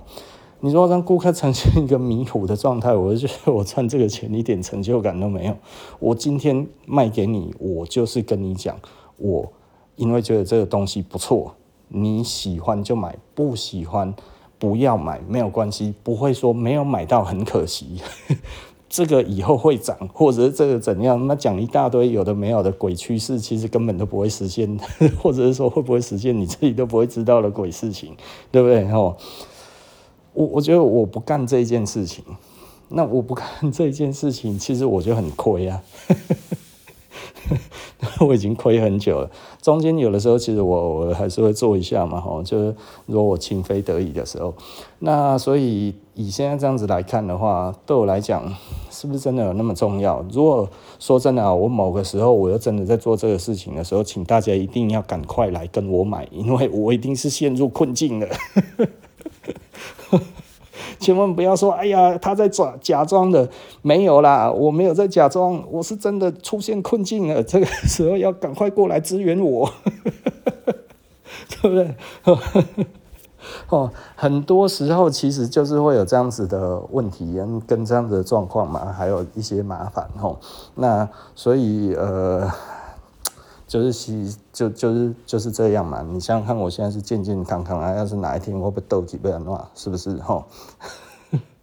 [0.61, 5.57] 你说让顾客呈现一个迷糊的状态，我就觉得我赚这个钱一点成就感都没有。
[5.99, 8.79] 我今天卖给你，我就是跟你讲，
[9.17, 9.51] 我
[9.97, 11.55] 因为觉得这个东西不错，
[11.89, 14.15] 你喜欢就买，不喜欢
[14.59, 18.03] 不要买，没有关系，不会说没有买到很可惜。
[18.93, 21.27] 这个以后会涨，或者是这个怎样？
[21.27, 24.79] 那讲一大堆有的没有的鬼趋势，其实根本都不会实现，
[25.19, 28.15] 或者是说会不会实现，你自己都不会知道的鬼事情，
[28.51, 28.87] 对不对？
[28.89, 29.17] 吼，
[30.35, 32.23] 我我觉得我不干这件事情，
[32.91, 35.83] 那我不干这件事情，其实我就很亏啊。
[38.21, 39.31] 我已经亏很久了，
[39.63, 42.77] 中间有的时候其实我我还是会做一下嘛，吼，就是
[43.07, 44.55] 如果我情非得已的时候，
[44.99, 48.55] 那所以以现在这样子来看的话，对我来讲
[48.91, 50.25] 是不是真的有那么重要？
[50.31, 58.29] 如果说真的啊，我某个时候我又真的在做这个事情的时候，请大家一定要赶快来跟我买，因为我一定是陷入困境了。
[60.99, 63.49] 千万不要说，哎呀，他在假假装的，
[63.81, 69.69] 没有啦，我没有在假装，我是真的出现困境了，这个时候要赶快过来支援我，
[71.63, 71.97] 对不对？
[73.69, 80.39] 哦，很多时候其实就是会有这样子的问题，跟这样子的状况嘛，还有一些麻烦吼。
[80.75, 82.51] 那所以呃。
[83.65, 90.45] 就是西就就是就是这样嘛，你想想看，我现在是健健康康啊，要是哪一天我被斗几倍的话，是不是哈？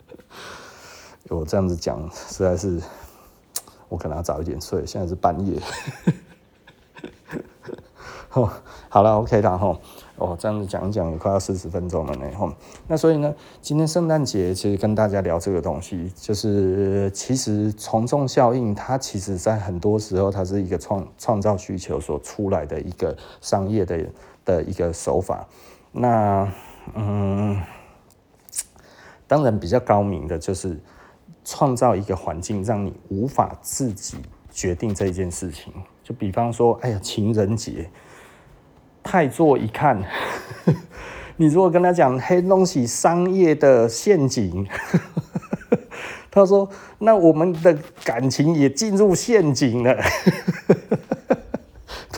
[1.30, 2.82] 我这样子讲实在是，
[3.89, 5.61] 我可能要早一点睡，现在是半夜。
[8.89, 9.67] 好了，OK 了哈。
[9.67, 9.80] 哦，
[10.20, 12.51] 哦这样子讲一讲也快要四十分钟了呢，吼。
[12.88, 24.05] 那所以呢，今天圣诞节其实跟大家聊这个东西，就是其实从众效应，它其实在很多时候，它是一个创创造需求所出来的一个商业的
[24.43, 25.47] 的一个手法。
[25.91, 26.51] 那
[26.93, 27.59] 嗯，
[29.26, 30.80] 当然比较高明的就是
[31.45, 34.17] 创造一个环境，让你无法自己
[34.51, 35.72] 决定这件事情。
[36.03, 37.89] 就比方说，哎呀，情人节。
[39.04, 40.02] 太座一看，
[41.38, 44.68] 你如果跟他讲黑东西商业的陷阱，
[46.32, 46.70] 他说
[47.00, 49.95] ：“那我们的感情也进入陷阱了，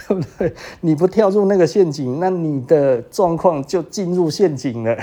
[0.08, 0.54] 对不对？
[0.82, 4.98] 你不跳入那个陷阱，那你的状况就进入陷阱了。”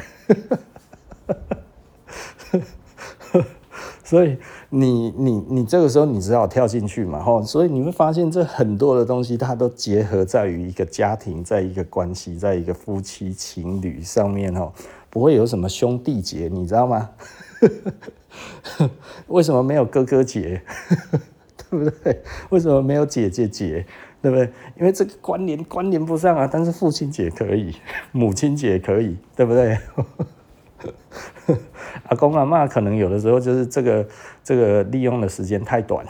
[4.04, 4.36] 所以。
[4.70, 14.72] 你你你这个时候你只好跳进去嘛，吼，所以你会发现这很多的东西它都结合在于一个家庭，在一个关系，在一个夫妻情侣上面，吼，
[15.08, 17.08] 不会有什么兄弟节，你知道吗？
[19.28, 20.60] 为什么没有哥哥节？
[21.70, 22.22] 对不对？
[22.50, 23.84] 为什么没有姐姐节？
[24.20, 24.50] 对不对？
[24.78, 27.74] 因为这个关联关联不上啊，但是父亲节可以，
[28.12, 29.78] 母亲节可以，对不对？
[32.08, 34.08] 阿公阿妈可能有的时候就是这个
[34.44, 36.06] 这个利用的时间太短，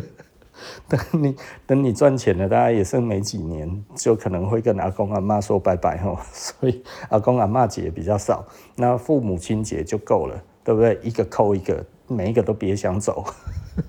[0.88, 1.36] 等你
[1.66, 6.18] 等你赚钱了，大概也剩没几年，就可能会跟阿公阿妈说拜拜吼。
[6.32, 8.44] 所以阿公阿妈节比较少，
[8.76, 10.98] 那父母亲节就够了，对不对？
[11.02, 13.24] 一个扣一个，每一个都别想走，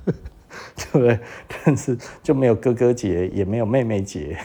[0.06, 1.20] 对不对？
[1.66, 4.38] 但是就没有哥哥节，也没有妹妹节。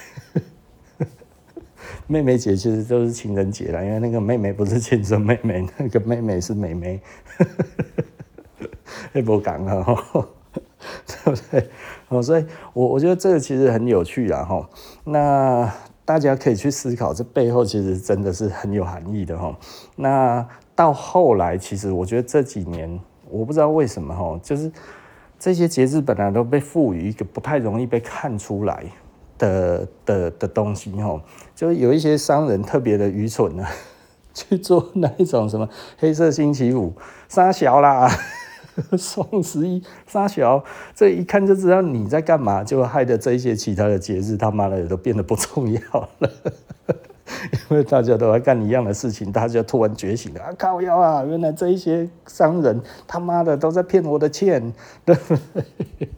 [2.07, 7.01] 妹妹节其实都是情人节啦，因为那个妹妹不是亲生妹妹， 那个妹妹是妹妹。
[9.15, 10.27] 也不敢了哈，
[11.07, 11.71] 对不对？
[12.09, 14.69] 哦，所以我我觉得这个其实很有趣啊哈。
[15.05, 15.73] 那
[16.05, 19.57] 大家可以去思考，这背后其实真的是很有含义的哈。
[19.95, 22.99] 那到后来，其实我觉得这几年，
[23.31, 24.71] 我不知道为什么哈，就是
[25.39, 28.85] 这些节日本来都被赋予一个不太容易被看出来
[29.39, 31.23] 的的的东西哈，
[31.55, 33.65] 就有一些商人特别的愚蠢呢，
[34.35, 35.69] 去做那一种什么
[35.99, 36.93] 黑色星期五
[37.29, 38.11] 杀小啦。
[38.97, 40.63] 双十一杀小，
[40.95, 45.81] 这一看就知道你在干嘛，就害得这一些其他的节日他妈的都变得不重要
[46.21, 46.31] 了，
[47.71, 50.53] 因为大家都在干一样的事情，大家突然觉醒了啊！
[50.57, 51.25] 靠腰啊！
[51.25, 54.73] 原来这一些商人他妈的都在骗我的钱，
[55.05, 56.09] 对不对？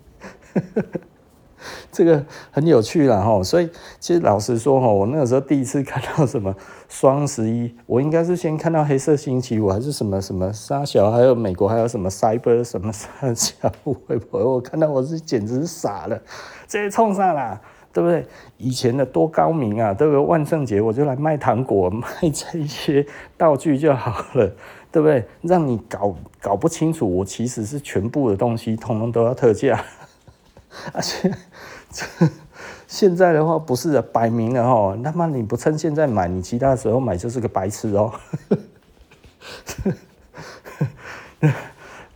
[1.93, 3.69] 这个很有趣啦哈，所以
[3.99, 6.55] 其实老实说哈，我那个时候第一次看到什么
[6.89, 14.45] 双十一，我应该是先看到黑色星期五还是什么什么沙小，还有美国还有什么 Cyber 什么沙小，会不会？
[14.45, 16.21] 我看到我是简直是傻了，
[16.69, 17.61] 这些冲上啦，
[17.93, 18.25] 对不对？
[18.57, 20.21] 以前的多高明啊，对不对？
[20.25, 23.05] 万圣节我就来卖糖果， 卖这些
[23.37, 24.49] 道具就好了，
[24.93, 25.27] 对不对？
[25.43, 29.85] 让你搞搞不清楚，我其实是全部的东西通通都要特价，
[30.95, 31.33] 而且。
[32.87, 38.13] 现在的话不是的，摆明了哈，他妈你不趁现在买，你其他时候买就是个白痴哦。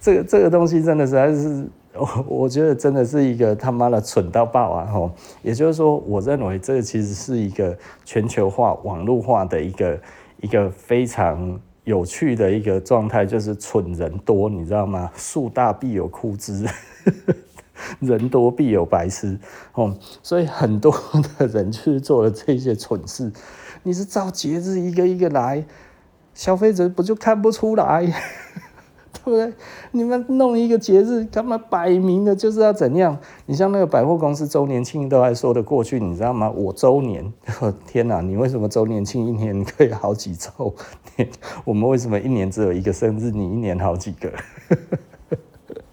[0.01, 4.85] 这个这个东西真的实在是，我我觉得真的是一个他妈的蠢到爆啊！
[4.85, 5.11] 哈，
[5.43, 9.99] 也就是说，我认为这个其实是一个全球化、网络化的一个
[10.43, 15.11] 一个非常有趣的一个状态，就是蠢人多，你知道吗？
[15.17, 16.69] 树大必有枯枝。
[18.01, 19.39] 人多必有白痴，
[19.75, 20.95] 哦，所以很多
[21.39, 23.33] 的人去做了这些蠢事。
[23.83, 25.65] 你是照节日一个一个来，
[26.33, 28.07] 消费者不就看不出来，
[29.13, 29.53] 对不对？
[29.93, 33.19] 你们弄一个节日，干嘛摆明的就是要怎样？
[33.47, 36.51] 你像那个百货公司周年庆都还说得过去，你知道吗？
[36.51, 37.33] 我周年，
[37.87, 38.21] 天哪！
[38.21, 40.75] 你为什么周年庆一年可以好几周？
[41.65, 43.31] 我们为什么一年只有一个生日？
[43.31, 44.33] 你一年好几个？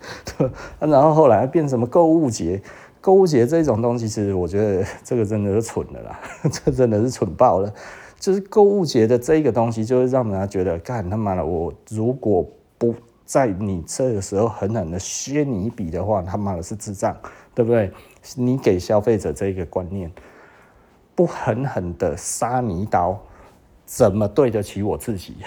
[0.79, 2.61] 然后后来变什么购物节？
[2.99, 6.19] 购物节这种东西，其实我觉得 这个真的是蠢的啦，
[6.51, 7.73] 这真的是蠢爆了。
[8.19, 12.47] 就是购物节的这个东西，就会让人家觉得，干他妈的，我如果
[12.77, 12.93] 不
[13.25, 17.17] 在你这个时候狠狠的削你一笔的话，他妈的是智障，
[17.55, 17.91] 对不对？
[18.35, 20.11] 你给消费者这个观念，
[21.15, 23.19] 不狠狠的杀你一刀，
[23.87, 25.37] 怎么对得起我自己？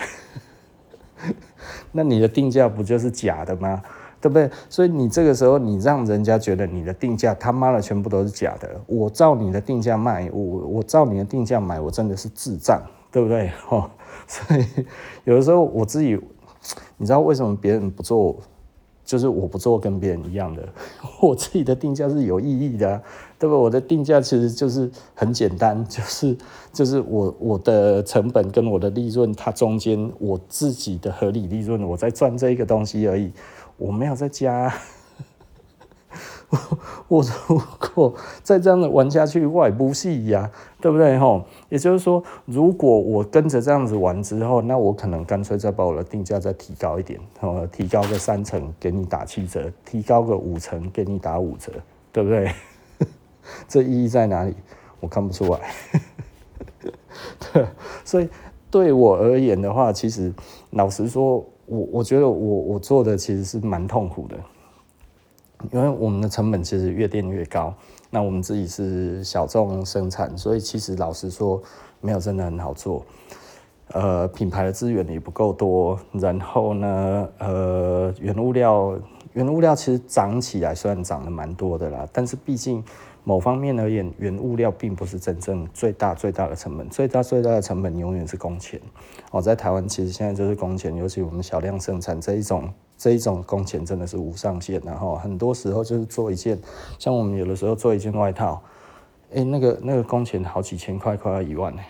[1.92, 3.80] 那你的定价不就是假的吗？
[4.24, 4.50] 对不对？
[4.70, 8.70] 所以你这个时候，你让人家觉得你的定价他妈的全部都是假的。
[8.86, 12.80] 我照你的定价卖，我我照你的定价买，我真的是智障，
[13.12, 13.50] 对不对？
[13.68, 13.90] 哦，
[14.26, 14.64] 所以
[15.24, 16.18] 有的时候我自己，
[16.96, 18.34] 你知道为什么别人不做，
[19.04, 20.66] 就是我不做跟别人一样的，
[21.20, 23.02] 我自己的定价是有意义的，
[23.38, 23.60] 对不对？
[23.62, 26.34] 我的定价其实就是很简单，就是
[26.72, 33.30] 就是我我的成本跟我的利润，它中间我自己的合理利润，我在赚这一个东西而已。
[33.76, 34.72] 我没有在家，
[37.08, 37.60] 我如
[37.94, 40.48] 果再这样的玩下去，我也不戏呀，
[40.80, 41.44] 对不对吼？
[41.68, 47.20] 也就是说，如果我跟着这样子玩之后，那我可能干脆再把我的定价再提高一点，
[47.72, 51.72] 提高个三成给你打七折，提高个五成给你打五折，
[52.12, 52.52] 对不对？
[53.66, 54.54] 这意义在哪里？
[55.00, 55.60] 我看不出来。
[57.52, 57.66] 对，
[58.04, 58.28] 所以
[58.70, 60.32] 对我而言的话，其实
[60.70, 61.44] 老实说。
[61.74, 64.36] 我我觉得我我做的其实是蛮痛苦的，
[65.72, 67.74] 因为我们的成本其实越垫越高。
[68.10, 71.60] 那我们自己是小众生产，所以其实老实说，
[72.00, 73.04] 没有真的很好做。
[73.88, 78.96] 呃，品牌的资源也不够多，然后呢，呃，原物料
[79.32, 82.82] 原物料其实涨起来虽然涨得蛮多的啦，但是毕竟。
[83.24, 88.78] 某方面而言，原物料并不是真正最大最大的成本，最大最大的成本永远是工钱。
[89.30, 94.78] 哦，在台湾其实现在就是工钱，尤其我们小量生产这一种这一种工钱真的是无上限。
[94.84, 96.58] 然后很多时候就是做一件，
[96.98, 98.62] 像我们有的时候做一件外套，
[99.34, 101.82] 哎、那个那个工钱好几千块，快要一万呢。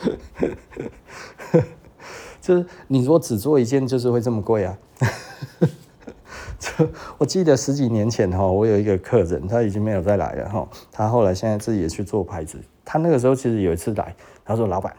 [2.40, 4.78] 就是你如果只做一件，就是会这么贵啊。
[7.18, 10.68] 我记得十几年前哈，我有一个客人，他已经没有再来了哈。
[10.92, 12.58] 他后来现在自己也去做牌子。
[12.84, 14.94] 他那个时候其实有一次来，他说：“老板，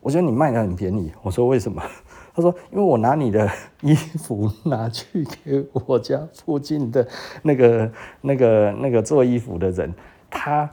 [0.00, 1.82] 我觉得你卖的很便宜。”我说：“为什么？”
[2.34, 3.48] 他说：“因为我拿你的
[3.80, 7.06] 衣服拿去给我家附近的
[7.42, 7.90] 那个、
[8.20, 9.94] 那个、那个做衣服的人，
[10.28, 10.68] 他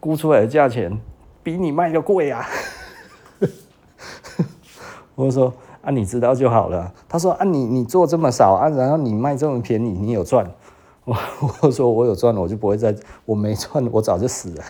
[0.00, 0.98] 估出来的价钱
[1.42, 2.46] 比你卖的贵啊。”
[5.14, 5.52] 我说。
[5.82, 6.92] 啊，你知道就好了。
[7.08, 10.48] 他说啊，你你做这么少啊，然后你卖这么便宜，你有赚？
[11.04, 11.16] 我
[11.62, 14.64] 我说我有赚，我就不会再，我没赚，我早就死了，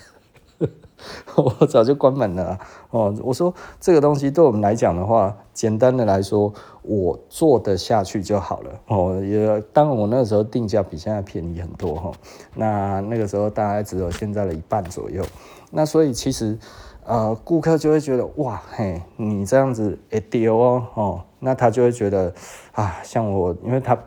[1.37, 2.59] 我早就关门了。
[2.89, 6.51] 哦，我说这个东西对我们来讲的话，简单的来说，
[6.81, 8.71] 我做得下去就好了。
[8.89, 12.13] 哦，也当我那个时候定价比现在便宜很多哈。
[12.55, 15.23] 那那个时候大概只有现在的一半左右。
[15.71, 16.59] 那所以其实。
[17.05, 22.33] 呃，顾客就会觉得哇嘿，你这样子会丢哦哦，那他就会觉得
[22.73, 23.99] 啊，像我，因为他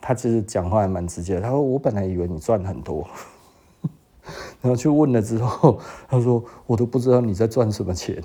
[0.00, 3.06] 他其实讲话还蛮直接，他说我本来以为你赚很多，
[4.62, 5.78] 然后去问了之后，
[6.08, 8.22] 他说我都不知道你在赚什么钱，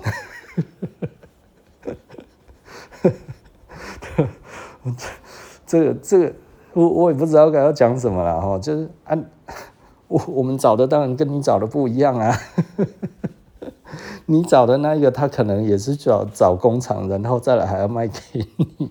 [5.66, 6.32] 这个这个
[6.72, 9.24] 我我也不知道该要讲什么了哈，就是按、啊、
[10.08, 12.34] 我我们找的当然跟你找的不一样啊。
[14.26, 18.18] 你找的那一个，他可能也是找找工厂，然后再来还要卖给
[18.56, 18.90] 你，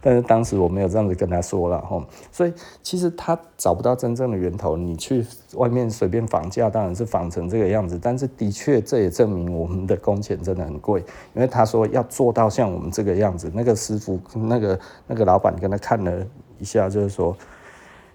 [0.00, 2.52] 但是当时我没有这样子跟他说了哈，所以
[2.82, 4.76] 其实他找不到真正的源头。
[4.76, 7.98] 你去外面随便仿价，当然是仿成这个样子。
[8.00, 11.00] 但是的确，这也证明我们的工钱真的很贵，
[11.34, 16.26] 因为他说要做到像我们这个样子，那个师傅、那个那个老板跟他看了
[16.58, 17.36] 一下，就是说，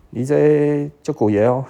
[0.10, 1.64] 你这就古爷哦。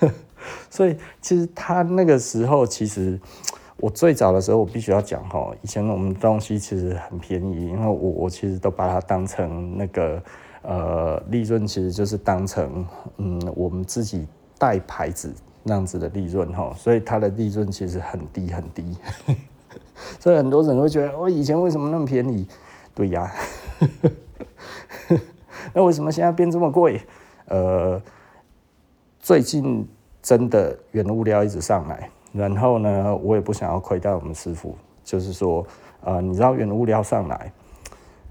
[0.70, 3.18] 所以其实他那个时候，其实
[3.76, 10.22] 我最早的时候，我必须要讲哈，以前我们东西其实很便宜，因为我我其实都把它当成那个
[10.62, 12.86] 呃利润，其实就是当成
[13.18, 14.26] 嗯我们自己
[14.58, 15.32] 带牌子
[15.62, 18.96] 那样子的利润哈，所以它的利润其实很低很低，
[20.20, 22.46] 所以很多人会觉得我以前为什么那么便宜？
[22.94, 23.32] 对呀，
[25.74, 27.00] 那为什么现在变这么贵？
[27.46, 28.00] 呃，
[29.24, 29.88] 最近。
[30.24, 35.62] 真的原物料一直上来，然后呢，我也不想要亏待我们师傅，就是说，
[36.02, 37.52] 呃，你知道原物料上来，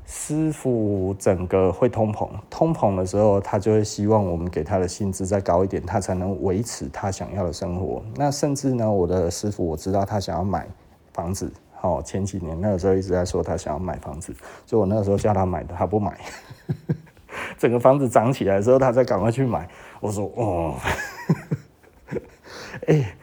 [0.08, 8.02] 师傅整个会通膨，通膨的时候，他就会希望我们给他的薪资再高一点，他才能维持他想要的生活。
[8.16, 10.68] 那甚至呢，我的师傅我知道他想要买
[11.14, 14.34] 房子，哦，前几年那个时候一直在说他想要买房子，
[14.66, 16.20] 就我那个时候叫他买的，他不买，
[17.56, 19.70] 整个房子涨起来的时候，他才赶快去买。
[20.04, 20.76] 我说哦。
[22.88, 23.16] 哎、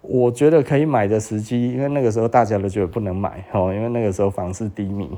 [0.00, 5.10] 我觉得可以买的时机，因为那个时候大家都觉得不能买哦，因为那个时候房市低迷，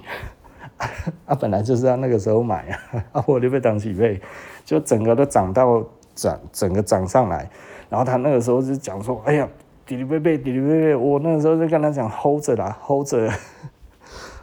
[1.24, 4.20] 啊，本来就是要那个时候买啊， 啊，我就被当起被，
[4.64, 5.86] 就整个都涨到
[6.16, 7.48] 涨，整个涨上来，
[7.88, 9.48] 然后他那个时候就讲说，哎呀，
[9.86, 13.30] 滴哩贝贝，滴哩贝贝，我那个时候就跟他讲，hold 着啦，hold 着，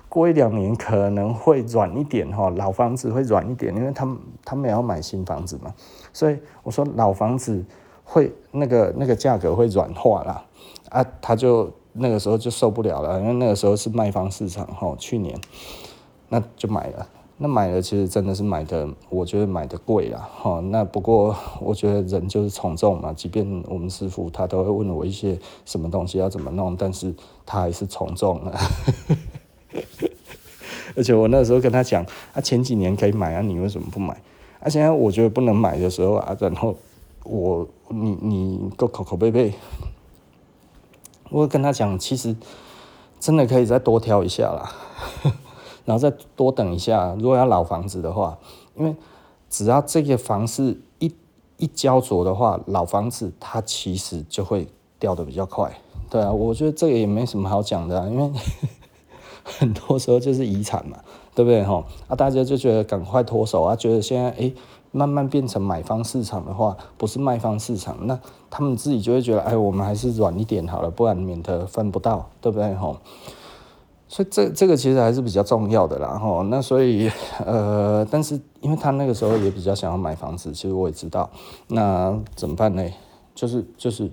[0.07, 5.73] 过一两年可能会软一点哈，老房子会软一点，因为他们他们也要买新房子嘛，
[6.13, 7.65] 所以我说老房子。
[8.05, 10.43] 会那个那个价格会软化啦，
[10.89, 15.39] 啊，他就那个时候就受不了了，因为那个时候是卖方市场哈，去年
[16.27, 17.07] 那就买了，
[17.37, 20.59] 那买了其实真的是买的，我觉得买的贵了哈。
[20.59, 28.59] 那不过我觉得人就是从众嘛，即便我们师傅他都会问我一些什么东西要怎么弄，但是他还是从众了。
[30.95, 34.21] 而且我那时候跟他讲，啊，前几年可以买啊，你为什么不买？
[34.63, 36.75] 啊，现在我觉得不能买的时候啊，然后。
[37.25, 39.53] 我你你个口口碑碑，
[41.29, 42.35] 我跟他讲，其实
[43.17, 44.69] 真的可以再多挑一下啦，
[45.85, 47.15] 然后再多等一下。
[47.17, 48.37] 如果要老房子的话，
[48.75, 48.93] 因为
[49.49, 51.15] 只要这个房子一
[51.55, 54.67] 一焦灼的话，老房子它其实就会
[54.99, 55.71] 掉得比较快。
[56.09, 58.29] 对啊，我觉得这个也没什么好讲的，因为
[59.45, 60.99] 很多时候就是遗产嘛，
[61.35, 61.83] 对不对哈？
[62.07, 64.35] 啊，大家就觉得赶快脱手啊，觉得现在哎。
[64.37, 64.55] 欸
[64.95, 68.19] 慢慢变成买方市场的话，不是卖方市场，那
[68.51, 72.97] 他们自己就会觉得，哎，我们还是软一点好了，不然免得分不到，对不对吼？
[74.07, 76.43] 所以这这个其实还是比较重要的啦吼。
[76.43, 77.09] 那所以
[77.43, 81.27] 呃，但是因为他那个时候也比较想要买房子，其实我也知道，
[81.69, 82.87] 那怎么办呢？
[83.33, 84.11] 就是就是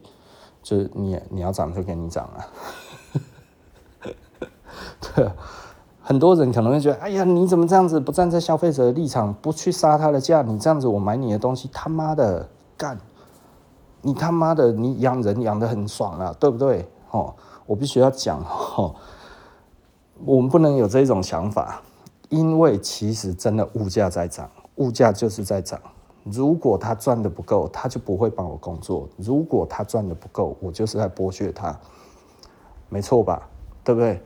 [0.62, 2.49] 就是你你要涨就给你涨啊，
[5.14, 5.29] 对。
[6.11, 10.43] 很多人可能会觉得，哎呀，你怎么这样子不站在消费者的立场，不去杀他的价？
[10.43, 12.99] 你这样子，我买你的东西，他妈的干！
[14.03, 16.85] 你他妈的，你养人养得很爽啊，对不对？
[17.13, 17.33] 哦，
[17.65, 18.41] 我必须要讲
[18.77, 18.93] 哦，
[20.25, 21.81] 我们不能有这种想法，
[22.29, 25.81] 因为其实真的物价在涨，物价就是在涨。
[26.25, 31.79] 如果他赚的不够，他就不会帮我工作；如果他赚的不够，我就是在剥削他，
[32.89, 33.49] 没错吧？
[33.85, 34.21] 对不对？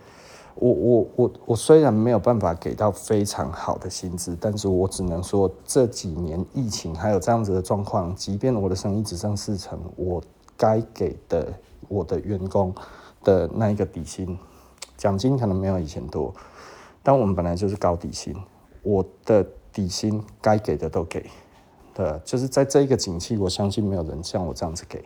[0.57, 10.23] 我我我我虽然没有办法给到非常好的薪资，但是我只能说这几年疫情还有这样子的状况，即便我的生意只剩四成，我
[10.57, 11.53] 该给的
[11.89, 12.73] 我的员工
[13.25, 14.39] 的那一个底薪，
[14.97, 16.33] 奖金可能没有以前多。
[17.03, 18.35] 但我们本来就是高底薪，
[18.83, 21.29] 我的底薪该给的都给，
[21.93, 25.05] 对，就是在这一个景气，我相信没有人像我这样子给，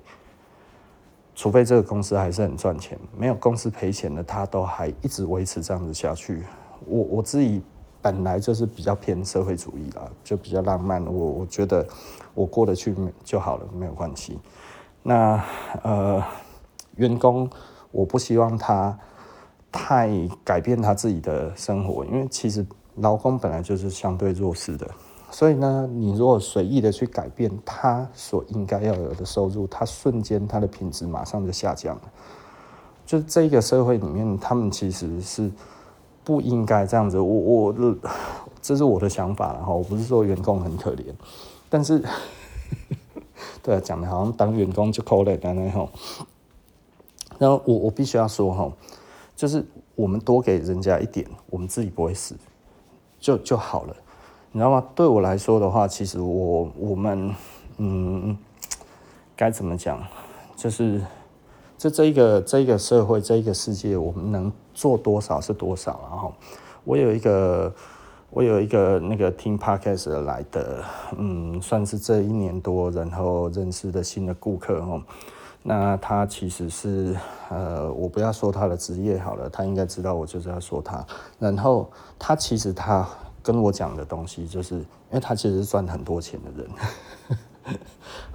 [1.39, 6.43] 除非这个公司还是很赚钱，没有公司赔钱的，他都还一直维持这样子下去。
[6.85, 7.63] 我我自己
[8.03, 11.87] 本来就是比较偏社会主义啦，就比较浪漫，我我觉得
[12.35, 14.37] 我过得去就好了，没有关系。
[15.05, 15.41] 那
[15.85, 16.21] 呃，
[16.97, 17.49] 员工，
[17.93, 18.99] 我不希望他。
[19.71, 20.11] 太
[20.43, 22.67] 改变他自己的生活，因为其实
[22.97, 24.91] 劳工本来就是相对弱势的，
[25.31, 32.03] 所以呢，你如果随意的去改变他所应该要有的收入，他瞬间他的品质马上就下降了。
[33.07, 35.51] 就这个社会里面，他们其实是
[36.25, 37.19] 不应该这样子。
[37.19, 37.97] 我我
[38.61, 41.05] 这是我的想法了哈，我不是说员工很可怜，
[41.69, 42.03] 但是
[43.63, 45.89] 对啊，讲的好像当员工就可怜的那种。
[47.39, 48.73] 然后我我必须要说哈。
[49.37, 49.65] 就是
[49.95, 52.35] 我们多给人家一点，我们自己不会死，
[53.21, 53.95] 就就好了，
[54.59, 54.85] 你知道吗？
[54.93, 57.33] 对我来说的话，其实我我们
[57.77, 58.37] 嗯，
[59.37, 60.03] 该怎么讲？
[60.57, 61.01] 就是
[61.77, 66.01] 这这一个这一个社会这一个世界，我们能做多少是多少。
[66.11, 66.35] 然后
[66.83, 67.73] 我有一个
[68.31, 70.83] 我有一个那个听 Podcast 来的，
[71.17, 75.01] 嗯，算是这一年多然后认识的新的顾客哦。
[75.63, 77.17] 那他其实是，
[77.49, 81.07] 呃，我不要说他的职业好了，他应该知道我就是要说他。
[81.39, 81.89] 然后
[82.19, 83.09] 他其实他
[83.49, 86.69] 跟我讲的东西，就是因为他其实是赚很多钱的人，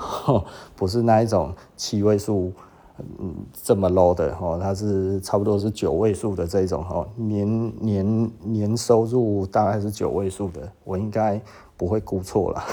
[0.75, 2.51] 不是那一种七位数，
[2.97, 11.39] 嗯，这么 low 的哦，他是差不多是九位数的这种哦，年年年收入大概是九位数的，我应该
[11.77, 12.63] 不会估错了。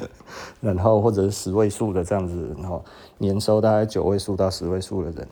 [0.60, 2.84] 然后或者是十位数的这样子，然后
[3.16, 5.28] 年收大概九位数到十位数的人，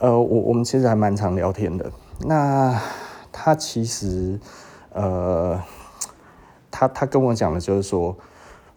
[0.00, 1.92] 呃，我我们其实还蛮常聊天的。
[2.22, 2.82] 那
[3.30, 4.40] 他其实，
[4.96, 5.62] 呃，
[6.70, 8.16] 他他跟我讲的就是说，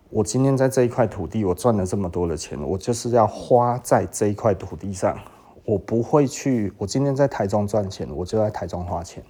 [0.10, 5.18] 我今天在这一块土地，我赚了这么多的钱，我就是要花在这一块土地上，
[5.66, 6.74] 我不会去。
[6.78, 9.24] 我今天在台中赚钱，我就在台中花钱。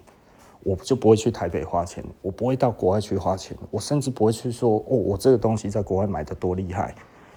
[0.61, 6.93] 我就不会去台北花钱，我不会到国外去花钱，我甚至不会去说哦，我这个东西在国外买的多厉害。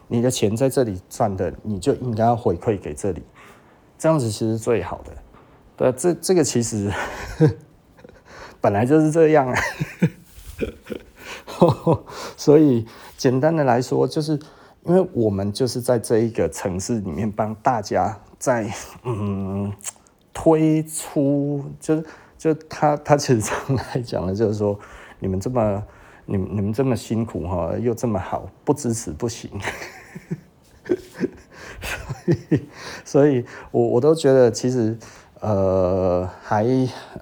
[0.09, 3.22] 你的钱在这里赚的，你就应该要回馈给这里，
[3.96, 5.12] 这样子其实最好的。
[5.76, 6.90] 对，这这个其实
[8.62, 9.54] 本来就是这样啊。
[12.38, 12.86] 所以
[13.18, 14.32] 简单的来说，就是
[14.84, 19.70] 因为我们就是在这一个城市里面帮大家在嗯
[20.32, 22.04] 推出就是。
[22.42, 24.76] 就他，他其实上来讲的，就是说，
[25.20, 25.80] 你们这么，
[26.26, 29.48] 你们你们这么辛苦哈，又这么好，不支持不行。
[31.80, 32.68] 所以，
[33.04, 34.98] 所以我我都觉得，其实，
[35.38, 36.66] 呃，还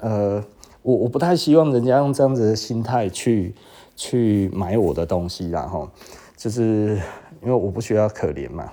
[0.01, 0.43] 呃，
[0.83, 3.55] 我我不太希望人家用这样子的心态去
[3.97, 5.89] 去买我的东西，然后，
[6.37, 7.01] 就是
[7.43, 8.73] 因为我不需要可怜嘛。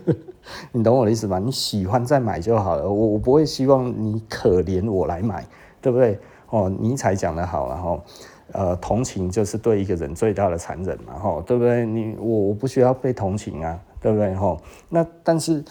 [0.72, 1.38] 你懂我的意思吧？
[1.38, 5.46] 你喜欢再买就好了，我我不会希望你可怜我来买。
[5.84, 6.18] 对不对？
[6.48, 8.00] 哦，尼采讲得好，然后，
[8.52, 11.84] 呃，同情就是对一个人最大的残忍嘛，吼，对不对？
[11.84, 14.34] 你我我不需要被同情啊，对不对？
[14.34, 14.58] 吼，
[14.88, 15.62] 那但是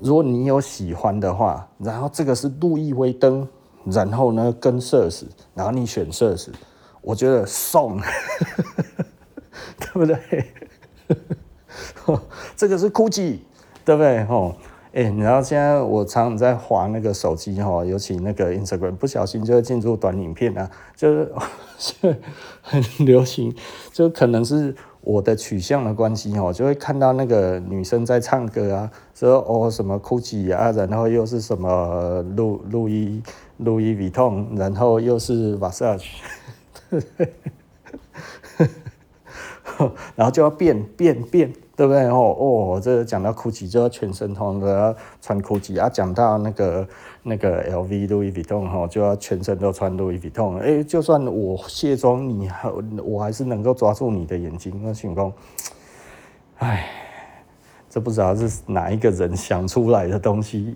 [0.00, 3.46] 如果你有喜欢的话，然后这个是路易威登，
[3.90, 6.50] 然后呢跟设施，然后你选设施，
[7.00, 7.98] 我觉得送，
[9.78, 10.18] 对不对？
[12.56, 13.38] 这个是 GUCCI，
[13.84, 14.24] 对不对？
[14.24, 14.54] 吼。
[14.90, 21.30] 哎、欸，你知道现在我常常在滑那个手机哈，尤其那个 Instagram，不小心就会进入短影片啊，就是
[22.62, 23.54] 很流行，
[23.92, 33.22] 就可能是我的取向的关系哈，就会看到那个女生在唱歌啊，说哦什么 Gucci 啊，然后又是什么路路易
[33.58, 36.06] 路易威登，然后又是 Versace，
[40.16, 41.52] 然后就要变变变。
[41.78, 42.06] 对不对？
[42.06, 44.92] 哦哦，这讲到 GUCCI 就要全身通都要
[45.22, 46.88] 穿 GUCCI 啊，讲到那个
[47.22, 50.58] 那个 LV Louis Vuitton 哈，就要全身都穿 Louis Vuitton。
[50.58, 52.68] 哎，就算我卸妆，你还
[53.04, 54.80] 我还是能够抓住你的眼睛。
[54.82, 55.32] 那情况，
[56.58, 56.88] 哎，
[57.88, 60.74] 这不知道是哪一个人想出来的东西。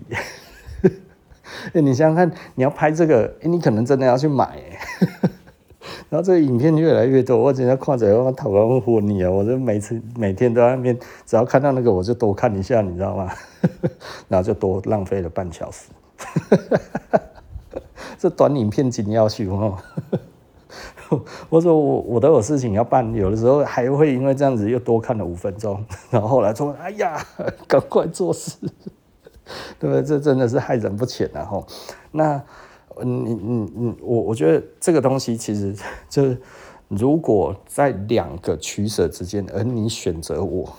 [1.73, 4.59] 哎， 你想想看，你要拍这个，哎，你可能真的要去买。
[6.09, 9.29] 然后这个影片越来越多，我真的看着我头昏昏腻啊！
[9.29, 13.29] 我就每次每天都在那边，只要看到那个我就多看一下，你知道吗？
[14.29, 15.89] 然后就多浪费了半小时。
[18.17, 19.77] 这短影片紧要求哦。
[21.49, 27.19] 我说我我都有事情要办，有的时候还会因为这样子又多看了五分钟，然后后来说哎呀，
[27.67, 28.57] 赶快做事，
[29.79, 30.03] 对不对？
[30.03, 31.43] 这真的是害人不浅啊！
[31.43, 31.65] 吼，
[32.11, 32.41] 那
[33.01, 35.75] 你你你我我觉得这个东西其实
[36.09, 36.37] 就是，
[36.87, 40.71] 如果在两个取舍之间，而你选择我，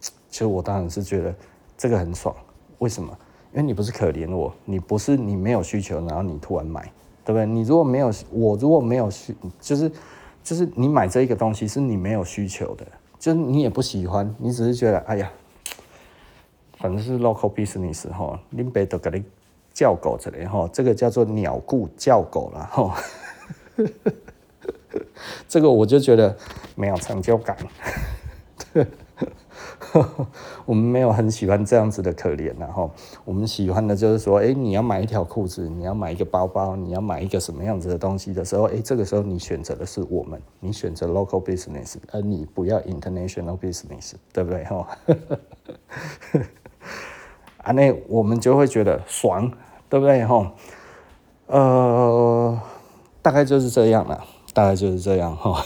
[0.00, 1.34] 其实我当然是觉得
[1.76, 2.34] 这个很爽。
[2.78, 3.16] 为什么？
[3.52, 6.90] 因为你不是可怜我，你不是你没有需求，然后你突然买。
[7.24, 7.44] 对不对？
[7.44, 9.90] 你如果没有我，如果没有需，就是
[10.44, 12.86] 就是你买这一个东西是你没有需求的，
[13.18, 15.28] 就是你也不喜欢，你只是觉得哎呀，
[16.78, 19.24] 反正是 local business 哈，林北都给你
[19.72, 22.96] 叫狗这里哈，这个叫做鸟顾叫狗了哈，
[25.48, 26.36] 这个我就觉得
[26.74, 27.56] 没有成就感。
[30.66, 32.90] 我们没有很喜欢这样子的可怜，然后
[33.24, 44.64] 我们喜欢的就是说，哎，你要买一条裤子，你要买一个包包，你要买一个什么样子的东西的时候，哎，这个时候你选择的是我们，你选择 local business，而你不要 international business，对不对？
[44.64, 44.86] 哈，
[47.66, 49.50] 啊，那我们就会觉得爽，
[49.88, 50.24] 对不对？
[50.24, 50.46] 吼，
[51.48, 52.56] 呃，
[53.20, 54.22] 大概就是这样了，
[54.54, 55.60] 大概就是这样哈。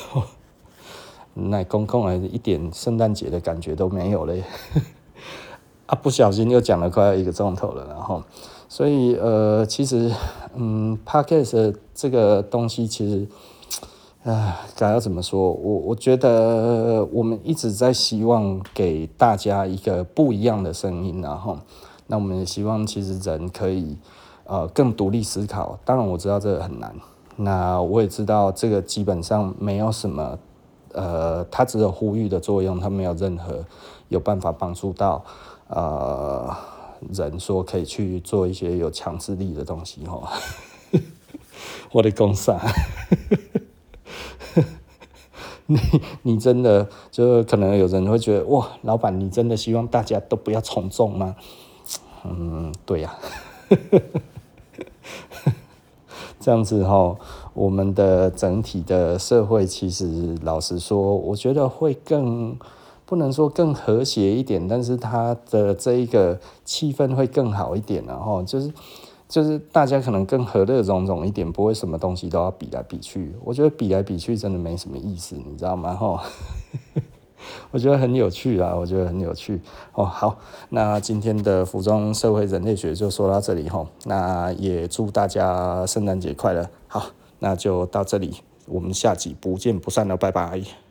[1.35, 4.43] 那公公啊，一点圣诞节的感觉都没有嘞，
[5.85, 8.23] 啊，不小心又讲了快要一个钟头了，然后，
[8.67, 10.11] 所以呃，其实
[10.55, 13.29] 嗯，Podcast 这个东西其实，
[14.25, 15.53] 唉，该要怎么说？
[15.53, 21.59] 我我觉得我们一直在希望给大家一个不一样的声音，然后，
[22.11, 23.97] 那我们也希望其实人可以
[24.45, 25.79] 呃更独立思考。
[25.85, 26.93] 当然我知道这个很难，
[27.37, 30.39] 那我也知道这个基本上没有什么。
[30.93, 33.65] 呃，它只有呼吁的作用，它没有任何
[34.09, 35.25] 有办法帮助到
[35.69, 36.53] 呃
[37.13, 40.21] 人说可以去做一些有强制力的东西哈。
[41.95, 42.61] 我的公司啊，
[45.67, 45.79] 你
[46.23, 51.37] 你真的就可能有人会觉得哇，老板你真的希望大家都不要从众吗？
[52.25, 53.19] 嗯，对呀、啊，
[56.39, 57.17] 这样子哈。
[57.53, 62.57] 我们的整体的社会，其实老实说，我觉得会更
[63.05, 68.73] 不能说更和谐一点，但是它的这一个气氛会更好一点，然后就是
[69.29, 73.35] 就是大家可能更和乐融融一点，不会什么东西都要比来比去。
[73.45, 75.93] 我觉得比来比去真的没什么意思，你知道吗？
[75.95, 76.23] 哈，
[77.71, 79.61] 我觉得很有趣啊，我觉得很有趣
[79.95, 80.05] 哦。
[80.05, 80.39] 好，
[80.71, 86.69] 那今天的服装社会人类学就说到这里哈，那也祝大家圣诞节快乐。
[86.87, 87.07] 好。
[87.43, 88.37] 那就到这里，
[88.67, 90.90] 我们下集不见不散了，拜拜。